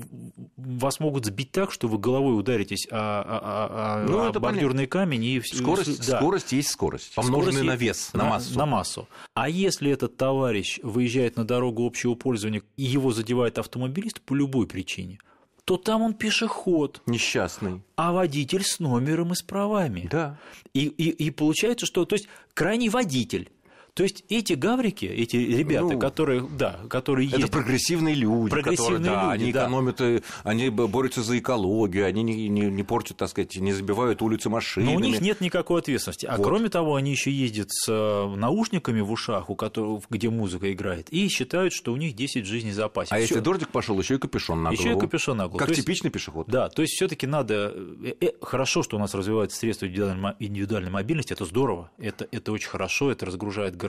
вас 0.56 0.98
могут 0.98 1.26
сбить 1.26 1.52
так, 1.52 1.70
что 1.70 1.86
вы 1.86 1.98
головой 1.98 2.36
ударитесь 2.36 2.88
о, 2.90 2.96
о, 2.96 4.02
о, 4.02 4.08
ну, 4.08 4.26
о 4.26 4.32
бордюрный 4.32 4.88
камень. 4.88 5.22
И... 5.24 5.40
Скорость, 5.42 6.08
да. 6.08 6.16
скорость 6.16 6.50
есть 6.50 6.70
скорость, 6.70 7.14
помноженная 7.14 7.52
скорость 7.52 7.66
на 7.68 7.76
вес, 7.76 8.10
на, 8.14 8.24
на 8.24 8.30
массу. 8.30 8.58
На 8.58 8.66
массу. 8.66 9.08
А 9.34 9.48
если 9.48 9.92
этот 9.92 10.16
товарищ 10.16 10.80
выезжает 10.82 11.36
на 11.36 11.44
дорогу 11.44 11.86
общего 11.86 12.16
пользования, 12.16 12.62
и 12.76 12.82
его 12.82 13.12
задевает 13.12 13.58
автомобилист 13.58 14.20
по 14.22 14.34
любой 14.34 14.66
причине, 14.66 15.20
то 15.68 15.76
там 15.76 16.00
он 16.00 16.14
пешеход. 16.14 17.02
Несчастный. 17.04 17.82
А 17.94 18.12
водитель 18.12 18.64
с 18.64 18.78
номером 18.78 19.32
и 19.32 19.34
с 19.34 19.42
правами. 19.42 20.08
Да. 20.10 20.38
И, 20.72 20.86
и, 20.86 21.10
и 21.10 21.30
получается, 21.30 21.84
что 21.84 22.06
то 22.06 22.14
есть 22.14 22.26
крайний 22.54 22.88
водитель 22.88 23.50
то 23.98 24.04
есть 24.04 24.24
эти 24.28 24.52
гаврики, 24.52 25.06
эти 25.06 25.34
ребята, 25.34 25.94
ну, 25.94 25.98
которые, 25.98 26.48
да, 26.56 26.78
которые 26.88 27.26
это 27.26 27.38
есть... 27.38 27.50
прогрессивные 27.50 28.14
люди, 28.14 28.48
прогрессивные 28.48 29.00
которые, 29.00 29.16
да, 29.16 29.32
люди, 29.32 29.42
они 29.42 29.52
да. 29.52 29.60
экономят, 29.62 30.00
э, 30.00 30.22
они 30.44 30.68
борются 30.68 31.24
за 31.24 31.36
экологию, 31.36 32.06
они 32.06 32.22
не, 32.22 32.48
не, 32.48 32.60
не 32.66 32.82
портят, 32.84 33.16
так 33.16 33.28
сказать, 33.28 33.56
не 33.56 33.72
забивают 33.72 34.22
улицы 34.22 34.50
машинами. 34.50 34.92
Но 34.92 34.96
у 34.98 35.00
них 35.00 35.20
нет 35.20 35.40
никакой 35.40 35.80
ответственности. 35.80 36.26
А 36.26 36.36
вот. 36.36 36.46
кроме 36.46 36.68
того, 36.68 36.94
они 36.94 37.10
еще 37.10 37.32
ездят 37.32 37.72
с 37.72 37.88
э, 37.88 38.36
наушниками 38.36 39.00
в 39.00 39.10
ушах, 39.10 39.50
у 39.50 39.56
которых, 39.56 40.04
где 40.08 40.30
музыка 40.30 40.72
играет, 40.72 41.08
и 41.10 41.26
считают, 41.26 41.72
что 41.72 41.92
у 41.92 41.96
них 41.96 42.14
10 42.14 42.46
жизней 42.46 42.70
в 42.70 42.74
запасе. 42.74 43.12
А 43.12 43.16
Всё. 43.16 43.22
если 43.22 43.40
дождик 43.40 43.70
пошел, 43.70 43.98
еще 43.98 44.14
и 44.14 44.18
капюшон 44.18 44.62
на 44.62 44.70
голову. 44.70 44.80
Еще 44.80 44.96
и 44.96 45.00
капюшон 45.00 45.38
на 45.38 45.44
голову. 45.48 45.58
Как 45.58 45.70
то 45.70 45.74
типичный 45.74 46.12
пешеход. 46.12 46.46
Да, 46.46 46.68
то 46.68 46.82
есть 46.82 46.94
все-таки 46.94 47.26
надо. 47.26 47.74
Э, 48.20 48.28
хорошо, 48.42 48.84
что 48.84 48.96
у 48.96 49.00
нас 49.00 49.12
развиваются 49.12 49.58
средства 49.58 49.86
индивидуальной 49.86 50.92
мобильности, 50.92 51.32
это 51.32 51.44
здорово, 51.44 51.90
это, 51.98 52.28
это 52.30 52.52
очень 52.52 52.68
хорошо, 52.68 53.10
это 53.10 53.26
разгружает 53.26 53.74
города, 53.74 53.87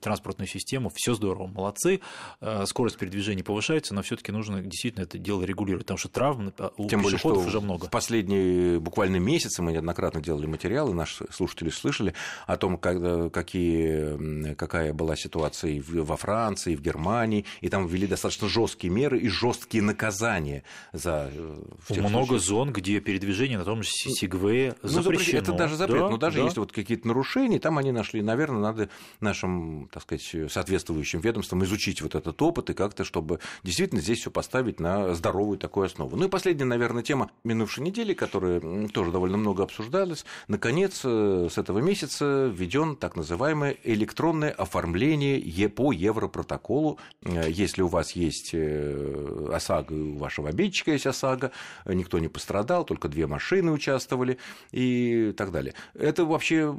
транспортную 0.00 0.48
систему, 0.48 0.90
все 0.94 1.14
здорово, 1.14 1.46
молодцы, 1.46 2.00
э, 2.40 2.64
скорость 2.66 2.98
передвижения 2.98 3.44
повышается, 3.44 3.94
но 3.94 4.02
все-таки 4.02 4.32
нужно 4.32 4.60
действительно 4.62 5.04
это 5.04 5.18
дело 5.18 5.42
регулировать, 5.42 5.86
потому 5.86 5.98
что 5.98 6.08
травм 6.08 6.52
у 6.76 6.88
Тем 6.88 7.02
более, 7.02 7.18
что 7.18 7.34
уже 7.34 7.60
много. 7.60 7.86
В 7.86 7.90
последние 7.90 8.80
буквально 8.80 9.16
месяцы 9.16 9.62
мы 9.62 9.72
неоднократно 9.72 10.20
делали 10.20 10.46
материалы, 10.46 10.94
наши 10.94 11.26
слушатели 11.30 11.70
слышали 11.70 12.14
о 12.46 12.56
том, 12.56 12.78
как, 12.78 13.32
какие, 13.32 14.54
какая 14.54 14.92
была 14.92 15.16
ситуация 15.16 15.72
и 15.72 15.80
во 15.80 16.16
Франции, 16.16 16.72
и 16.72 16.76
в 16.76 16.82
Германии, 16.82 17.44
и 17.60 17.68
там 17.68 17.86
ввели 17.86 18.06
достаточно 18.06 18.48
жесткие 18.48 18.92
меры 18.92 19.18
и 19.18 19.28
жесткие 19.28 19.82
наказания 19.82 20.64
за 20.92 21.30
э, 21.32 21.62
много 21.88 22.26
случаях. 22.26 22.42
зон, 22.42 22.72
где 22.72 23.00
передвижение 23.00 23.58
на 23.58 23.64
том 23.64 23.82
же 23.82 23.90
Сигвее 23.90 24.74
ну, 24.82 24.88
запрещено. 24.88 25.38
Это 25.38 25.52
даже 25.52 25.76
запрет, 25.76 26.00
да, 26.00 26.08
но 26.08 26.16
даже 26.16 26.38
да. 26.38 26.44
если 26.44 26.60
вот 26.60 26.72
какие-то 26.72 27.06
нарушения, 27.06 27.58
там 27.58 27.78
они 27.78 27.92
нашли, 27.92 28.22
наверное, 28.22 28.60
надо 28.60 28.88
нашим 29.20 29.88
так 29.92 30.02
сказать, 30.02 30.52
соответствующим 30.52 31.20
ведомствам 31.20 31.64
изучить 31.64 32.02
вот 32.02 32.14
этот 32.14 32.40
опыт 32.42 32.70
и 32.70 32.74
как-то, 32.74 33.04
чтобы 33.04 33.40
действительно 33.62 34.00
здесь 34.00 34.20
все 34.20 34.30
поставить 34.30 34.80
на 34.80 35.14
здоровую 35.14 35.58
такую 35.58 35.86
основу. 35.86 36.16
Ну 36.16 36.26
и 36.26 36.28
последняя, 36.28 36.64
наверное, 36.64 37.02
тема 37.02 37.30
минувшей 37.44 37.84
недели, 37.84 38.14
которая 38.14 38.60
тоже 38.88 39.12
довольно 39.12 39.36
много 39.36 39.62
обсуждалась. 39.62 40.24
Наконец, 40.48 41.02
э, 41.04 41.48
с 41.50 41.58
этого 41.58 41.80
месяца 41.80 42.52
введен 42.54 42.96
так 42.96 43.16
называемое 43.16 43.76
электронное 43.84 44.50
оформление 44.50 45.68
по 45.68 45.92
Европротоколу. 45.92 46.98
Э, 47.22 47.50
если 47.50 47.82
у 47.82 47.88
вас 47.88 48.12
есть 48.12 48.50
э, 48.52 49.50
ОСАГО, 49.52 49.92
у 49.92 50.16
вашего 50.18 50.48
обидчика 50.48 50.92
есть 50.92 51.06
ОСАГО, 51.06 51.52
никто 51.86 52.18
не 52.18 52.28
пострадал, 52.28 52.84
только 52.84 53.08
две 53.08 53.26
машины 53.26 53.72
участвовали 53.72 54.38
и 54.72 55.32
так 55.36 55.52
далее. 55.52 55.74
Это 55.94 56.24
вообще 56.24 56.74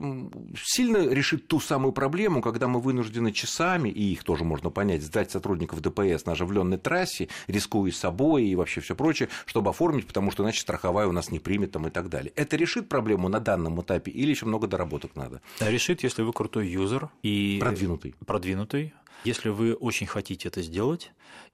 сильно 0.63 0.97
решит 1.07 1.47
ту 1.47 1.59
самую 1.59 1.91
проблему, 1.91 2.10
когда 2.41 2.67
мы 2.67 2.79
вынуждены 2.79 3.11
вынуждены 3.11 3.31
часами, 3.31 3.89
и 3.89 4.11
их 4.11 4.23
тоже 4.23 4.43
можно 4.43 4.69
понять, 4.69 5.03
сдать 5.03 5.31
сотрудников 5.31 5.81
ДПС 5.81 6.25
на 6.25 6.33
оживленной 6.33 6.77
трассе, 6.77 7.27
рискуя 7.47 7.91
собой 7.91 8.45
и 8.45 8.55
вообще 8.55 8.81
все 8.81 8.95
прочее, 8.95 9.29
чтобы 9.45 9.69
оформить, 9.69 10.07
потому 10.07 10.31
что 10.31 10.43
иначе 10.43 10.61
страховая 10.61 11.07
у 11.07 11.11
нас 11.11 11.31
не 11.31 11.39
примет 11.39 11.71
там 11.71 11.87
и 11.87 11.89
так 11.89 12.09
далее. 12.09 12.31
Это 12.35 12.55
решит 12.55 12.89
проблему 12.89 13.29
на 13.29 13.39
данном 13.39 13.81
этапе 13.81 14.11
или 14.11 14.29
еще 14.29 14.45
много 14.45 14.67
доработок 14.67 15.15
надо? 15.15 15.41
Решит, 15.59 16.03
если 16.03 16.21
вы 16.21 16.33
крутой 16.33 16.67
юзер 16.67 17.09
и 17.23 17.57
продвинутый. 17.59 18.15
Продвинутый. 18.25 18.93
Если 19.23 19.49
вы 19.49 19.73
очень 19.73 20.07
хотите 20.07 20.47
это 20.47 20.61
сделать, 20.61 21.11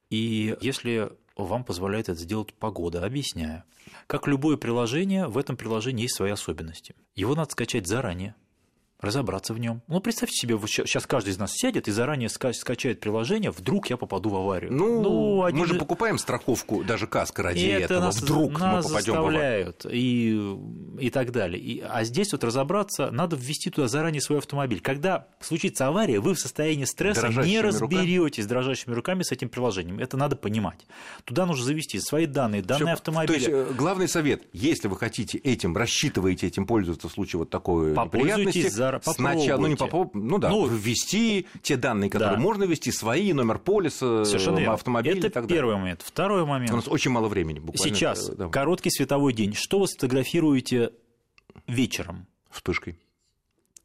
и 0.09 0.55
если 0.61 1.11
вам 1.35 1.63
позволяет 1.63 2.09
это 2.09 2.19
сделать 2.19 2.53
погода. 2.53 3.05
Объясняю. 3.05 3.63
Как 4.07 4.27
любое 4.27 4.57
приложение, 4.57 5.27
в 5.27 5.37
этом 5.37 5.55
приложении 5.55 6.03
есть 6.03 6.15
свои 6.15 6.31
особенности. 6.31 6.95
Его 7.15 7.35
надо 7.35 7.51
скачать 7.51 7.87
заранее 7.87 8.35
разобраться 8.99 9.53
в 9.53 9.60
нем. 9.60 9.81
Ну, 9.88 9.99
представьте 9.99 10.36
себе, 10.36 10.57
сейчас 10.67 11.05
каждый 11.05 11.29
из 11.29 11.38
нас 11.38 11.53
сядет 11.53 11.88
и 11.88 11.91
заранее 11.91 12.29
скачает 12.29 12.99
приложение, 12.99 13.51
вдруг 13.51 13.89
я 13.89 13.97
попаду 13.97 14.29
в 14.29 14.36
аварию. 14.36 14.73
Ну, 14.73 15.01
ну 15.01 15.43
один... 15.43 15.60
мы 15.60 15.67
же 15.67 15.75
покупаем 15.75 16.17
страховку, 16.17 16.83
даже 16.83 17.05
каска 17.05 17.43
ради 17.43 17.60
и 17.60 17.67
этого, 17.67 18.05
нас, 18.05 18.21
вдруг 18.21 18.60
нас 18.60 18.86
мы 18.86 18.89
попадем 18.89 19.13
в 19.13 19.17
аварию. 19.17 19.75
И, 19.91 20.57
и 20.99 21.10
так 21.12 21.31
далее. 21.31 21.62
И, 21.62 21.81
а 21.81 22.03
здесь 22.03 22.31
вот 22.31 22.43
разобраться, 22.43 23.12
надо 23.12 23.36
ввести 23.36 23.69
туда 23.69 23.88
заранее 23.88 24.21
свой 24.21 24.39
автомобиль. 24.39 24.81
Когда 24.81 25.27
случится 25.41 25.88
авария, 25.88 26.19
вы 26.19 26.33
в 26.33 26.39
состоянии 26.39 26.86
стресса 26.86 27.27
не 27.27 27.62
разберетесь 27.62 28.45
с 28.45 28.47
дрожащими 28.47 28.93
руками 28.93 29.21
с 29.21 29.31
этим 29.31 29.49
приложением. 29.49 29.99
Это 29.99 30.17
надо 30.17 30.36
понимать. 30.36 30.88
Туда 31.23 31.45
нужно 31.45 31.65
завести 31.65 31.99
свои 31.99 32.25
данные, 32.25 32.63
данные 32.63 32.86
Всё, 32.86 32.93
автомобиля. 32.93 33.27
То 33.27 33.33
есть, 33.33 33.47
э, 33.47 33.73
главный 33.77 34.07
совет, 34.07 34.43
если 34.53 34.88
вы 34.88 34.97
хотите 34.97 35.38
этим, 35.38 35.77
рассчитываете 35.77 36.47
этим 36.47 36.65
пользоваться 36.65 37.10
в 37.10 37.12
случае 37.12 37.39
вот 37.39 37.49
такой 37.49 37.91
неприятности, 37.91 38.67
за... 38.69 38.87
Сначала, 39.04 39.62
ну, 39.62 39.67
не 39.67 39.76
попробуйте. 39.76 40.28
ну 40.28 40.38
да, 40.38 40.50
ну, 40.50 40.67
ввести 40.67 41.47
те 41.62 41.78
данные, 41.78 42.10
которые 42.10 42.38
да. 42.38 42.41
можно 42.41 42.63
ввести, 42.63 42.91
свои, 42.91 43.34
номер 43.34 43.60
полиса, 43.60 44.26
Совершенно 44.26 44.73
автомобиля 44.73 45.17
Это 45.17 45.28
и 45.28 45.30
так 45.30 45.47
первый 45.47 45.69
далее. 45.71 45.78
момент. 45.78 46.02
Второй 46.06 46.45
момент. 46.45 46.71
У 46.71 46.76
нас 46.76 46.88
очень 46.88 47.12
мало 47.12 47.28
времени 47.28 47.60
буквально. 47.60 47.95
Сейчас, 47.95 48.30
да. 48.30 48.50
короткий 48.50 48.89
световой 48.89 49.34
день. 49.34 49.54
Что 49.54 49.80
вы 49.80 49.88
сфотографируете 49.88 50.91
вечером? 51.67 52.28
Вспышкой 52.50 52.97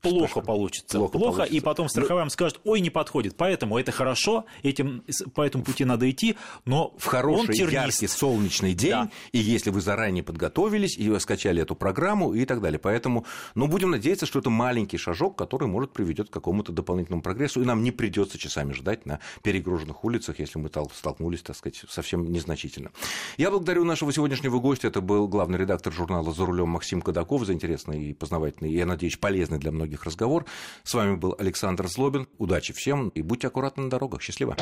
плохо 0.03 0.41
получится. 0.41 0.99
Плохо, 0.99 1.19
плохо 1.19 1.37
получится. 1.37 1.57
и 1.57 1.61
потом 1.61 1.89
страховая 1.89 2.25
вам 2.25 2.31
скажет, 2.31 2.61
ой, 2.65 2.81
не 2.81 2.91
подходит. 2.91 3.37
Поэтому 3.37 3.79
это 3.79 3.93
хорошо, 3.93 4.45
этим, 4.63 5.05
по 5.35 5.43
этому 5.43 5.65
пути 5.65 5.85
надо 5.85 6.11
идти, 6.11 6.37
но 6.65 6.95
в 6.99 7.07
хороший, 7.07 7.57
яркий, 7.57 8.07
солнечный 8.07 8.75
день, 8.75 8.91
да. 8.91 9.11
и 9.33 9.39
если 9.39 9.71
вы 9.71 9.81
заранее 9.81 10.23
подготовились 10.23 10.97
и 10.97 11.19
скачали 11.19 11.63
эту 11.63 11.75
программу 11.75 12.35
и 12.35 12.45
так 12.45 12.61
далее. 12.61 12.79
Поэтому, 12.79 13.25
ну, 13.55 13.67
будем 13.69 13.91
надеяться, 13.91 14.27
что 14.27 14.41
это 14.41 14.51
маленький 14.51 14.99
шажок, 14.99 15.37
который, 15.37 15.69
может, 15.69 15.93
приведет 15.93 16.29
к 16.29 16.33
какому-то 16.33 16.73
дополнительному 16.73 17.23
прогрессу, 17.23 17.63
и 17.63 17.65
нам 17.65 17.83
не 17.83 17.93
придется 17.93 18.39
часами 18.39 18.73
ждать 18.73 19.07
на 19.07 19.21
перегруженных 19.43 20.05
улицах, 20.05 20.39
если 20.41 20.59
мы 20.59 20.69
столкнулись, 20.69 21.43
так 21.43 21.57
сказать, 21.57 21.85
совсем 21.89 22.31
незначительно. 22.31 22.91
Я 23.37 23.51
благодарю 23.51 23.85
нашего 23.85 24.13
сегодняшнего 24.13 24.59
гостя. 24.59 24.89
Это 24.89 25.01
был 25.01 25.29
главный 25.29 25.59
редактор 25.59 25.93
журнала 25.93 26.33
«За 26.33 26.45
рулем» 26.45 26.71
Максим 26.71 27.03
Кадаков 27.03 27.45
за 27.45 27.53
интересный 27.53 28.11
и 28.11 28.13
познавательный, 28.13 28.73
и, 28.73 28.77
я 28.77 28.87
надеюсь, 28.87 29.17
полезный 29.17 29.59
для 29.59 29.71
многих 29.71 29.92
других 29.93 30.05
разговор. 30.05 30.47
С 30.85 30.95
вами 30.95 31.17
был 31.17 31.37
Александр 31.39 31.87
Злобин. 31.87 32.27
Удачи 32.39 32.73
всем 32.73 33.11
и 33.11 33.23
будьте 33.23 33.49
аккуратны 33.49 33.85
на 33.85 33.91
дорогах. 33.91 34.23
Счастливо. 34.23 34.57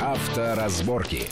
Авторазборки. 0.00 1.26